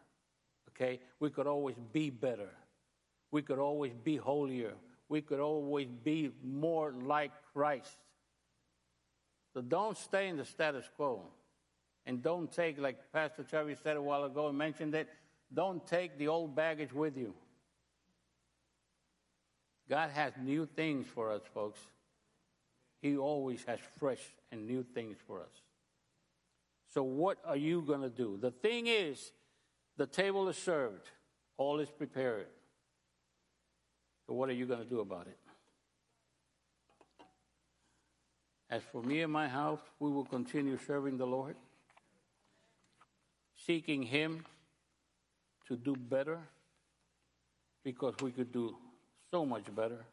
Okay? 0.69 0.99
We 1.19 1.29
could 1.29 1.47
always 1.47 1.75
be 1.91 2.09
better. 2.09 2.49
We 3.31 3.41
could 3.41 3.59
always 3.59 3.93
be 4.03 4.15
holier 4.15 4.73
we 5.09 5.21
could 5.21 5.39
always 5.39 5.87
be 6.03 6.31
more 6.43 6.93
like 7.01 7.31
Christ. 7.53 7.97
So 9.53 9.61
don't 9.61 9.97
stay 9.97 10.27
in 10.27 10.37
the 10.37 10.45
status 10.45 10.87
quo. 10.95 11.23
And 12.05 12.21
don't 12.23 12.51
take, 12.51 12.79
like 12.79 13.11
Pastor 13.11 13.43
Travis 13.43 13.79
said 13.83 13.97
a 13.97 14.01
while 14.01 14.23
ago 14.23 14.47
and 14.47 14.57
mentioned 14.57 14.93
it, 14.95 15.09
don't 15.53 15.85
take 15.85 16.17
the 16.17 16.27
old 16.27 16.55
baggage 16.55 16.93
with 16.93 17.17
you. 17.17 17.33
God 19.89 20.11
has 20.11 20.33
new 20.39 20.67
things 20.75 21.07
for 21.07 21.31
us, 21.31 21.41
folks. 21.53 21.79
He 23.01 23.17
always 23.17 23.63
has 23.63 23.79
fresh 23.97 24.21
and 24.51 24.67
new 24.67 24.83
things 24.83 25.17
for 25.25 25.39
us. 25.39 25.61
So, 26.93 27.03
what 27.03 27.37
are 27.45 27.55
you 27.55 27.81
going 27.81 28.01
to 28.01 28.09
do? 28.09 28.37
The 28.41 28.51
thing 28.51 28.87
is, 28.87 29.31
the 29.97 30.07
table 30.07 30.47
is 30.49 30.57
served, 30.57 31.07
all 31.57 31.79
is 31.79 31.89
prepared. 31.89 32.47
So, 34.25 34.33
what 34.33 34.49
are 34.49 34.53
you 34.53 34.65
going 34.65 34.79
to 34.79 34.89
do 34.89 34.99
about 34.99 35.27
it? 35.27 35.37
As 38.69 38.81
for 38.91 39.01
me 39.01 39.21
and 39.21 39.31
my 39.31 39.47
house, 39.47 39.79
we 39.99 40.11
will 40.11 40.25
continue 40.25 40.77
serving 40.85 41.17
the 41.17 41.25
Lord, 41.25 41.55
seeking 43.55 44.03
Him 44.03 44.45
to 45.67 45.75
do 45.75 45.95
better 45.95 46.39
because 47.83 48.13
we 48.21 48.31
could 48.31 48.51
do 48.51 48.75
so 49.31 49.45
much 49.45 49.63
better, 49.75 50.05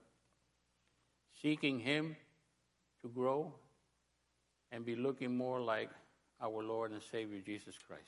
seeking 1.42 1.80
Him 1.80 2.16
to 3.02 3.08
grow 3.08 3.52
and 4.72 4.84
be 4.84 4.96
looking 4.96 5.36
more 5.36 5.60
like 5.60 5.90
our 6.40 6.62
Lord 6.62 6.92
and 6.92 7.02
Savior 7.02 7.40
Jesus 7.44 7.74
Christ. 7.86 8.02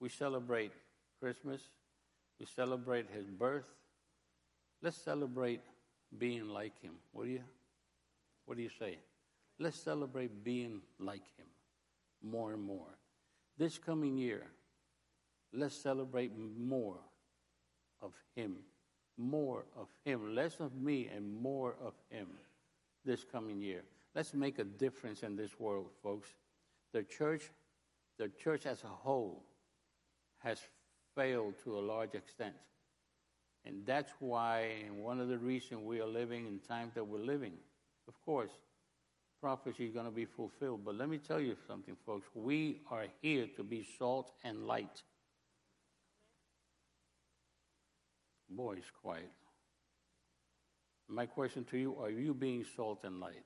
We 0.00 0.08
celebrate 0.08 0.72
Christmas, 1.20 1.60
we 2.38 2.46
celebrate 2.46 3.06
His 3.10 3.26
birth. 3.26 3.64
Let's 4.82 4.96
celebrate 4.98 5.62
being 6.18 6.48
like 6.48 6.80
Him. 6.82 6.92
What 7.12 7.24
do 7.24 7.30
you, 7.30 7.42
what 8.44 8.56
do 8.56 8.62
you 8.62 8.70
say? 8.78 8.98
Let's 9.58 9.78
celebrate 9.78 10.44
being 10.44 10.82
like 10.98 11.22
Him 11.38 11.46
more 12.22 12.52
and 12.52 12.62
more. 12.62 12.98
This 13.56 13.78
coming 13.78 14.18
year, 14.18 14.46
let's 15.54 15.74
celebrate 15.74 16.32
more 16.36 16.98
of 18.02 18.12
Him, 18.34 18.56
more 19.16 19.64
of 19.74 19.88
Him, 20.04 20.34
less 20.34 20.60
of 20.60 20.74
me 20.76 21.08
and 21.14 21.40
more 21.40 21.74
of 21.82 21.94
Him 22.10 22.26
this 23.06 23.24
coming 23.24 23.62
year. 23.62 23.82
Let's 24.14 24.34
make 24.34 24.58
a 24.58 24.64
difference 24.64 25.22
in 25.22 25.36
this 25.36 25.58
world, 25.58 25.90
folks. 26.02 26.28
The 26.92 27.02
church, 27.02 27.50
the 28.18 28.28
church 28.28 28.66
as 28.66 28.82
a 28.84 28.88
whole, 28.88 29.44
has 30.38 30.60
failed 31.14 31.54
to 31.64 31.78
a 31.78 31.80
large 31.80 32.14
extent. 32.14 32.54
And 33.64 33.84
that's 33.84 34.12
why, 34.20 34.70
and 34.86 35.02
one 35.02 35.20
of 35.20 35.28
the 35.28 35.38
reasons 35.38 35.80
we 35.84 36.00
are 36.00 36.06
living 36.06 36.46
in 36.46 36.58
times 36.60 36.94
that 36.94 37.06
we're 37.06 37.18
living. 37.18 37.54
Of 38.06 38.14
course, 38.24 38.52
prophecy 39.40 39.86
is 39.86 39.92
going 39.92 40.06
to 40.06 40.12
be 40.12 40.24
fulfilled. 40.24 40.82
But 40.84 40.96
let 40.96 41.08
me 41.08 41.18
tell 41.18 41.40
you 41.40 41.56
something, 41.66 41.96
folks. 42.06 42.26
We 42.34 42.82
are 42.90 43.06
here 43.22 43.46
to 43.56 43.64
be 43.64 43.86
salt 43.98 44.32
and 44.44 44.66
light. 44.66 45.02
Boy, 48.48 48.76
it's 48.78 48.90
quiet. 49.02 49.32
My 51.08 51.26
question 51.26 51.64
to 51.70 51.78
you 51.78 51.96
are 52.00 52.10
you 52.10 52.34
being 52.34 52.64
salt 52.76 53.04
and 53.04 53.20
light? 53.20 53.44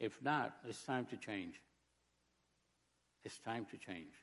If 0.00 0.20
not, 0.22 0.56
it's 0.68 0.82
time 0.82 1.06
to 1.06 1.16
change. 1.16 1.60
It's 3.24 3.38
time 3.38 3.66
to 3.70 3.76
change. 3.76 4.14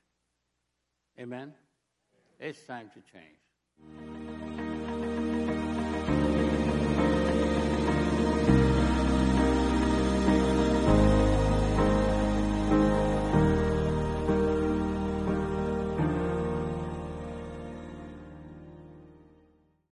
Amen? 1.17 1.53
It's 2.39 2.61
time 2.63 2.91
to 2.93 3.01
change. 3.11 4.38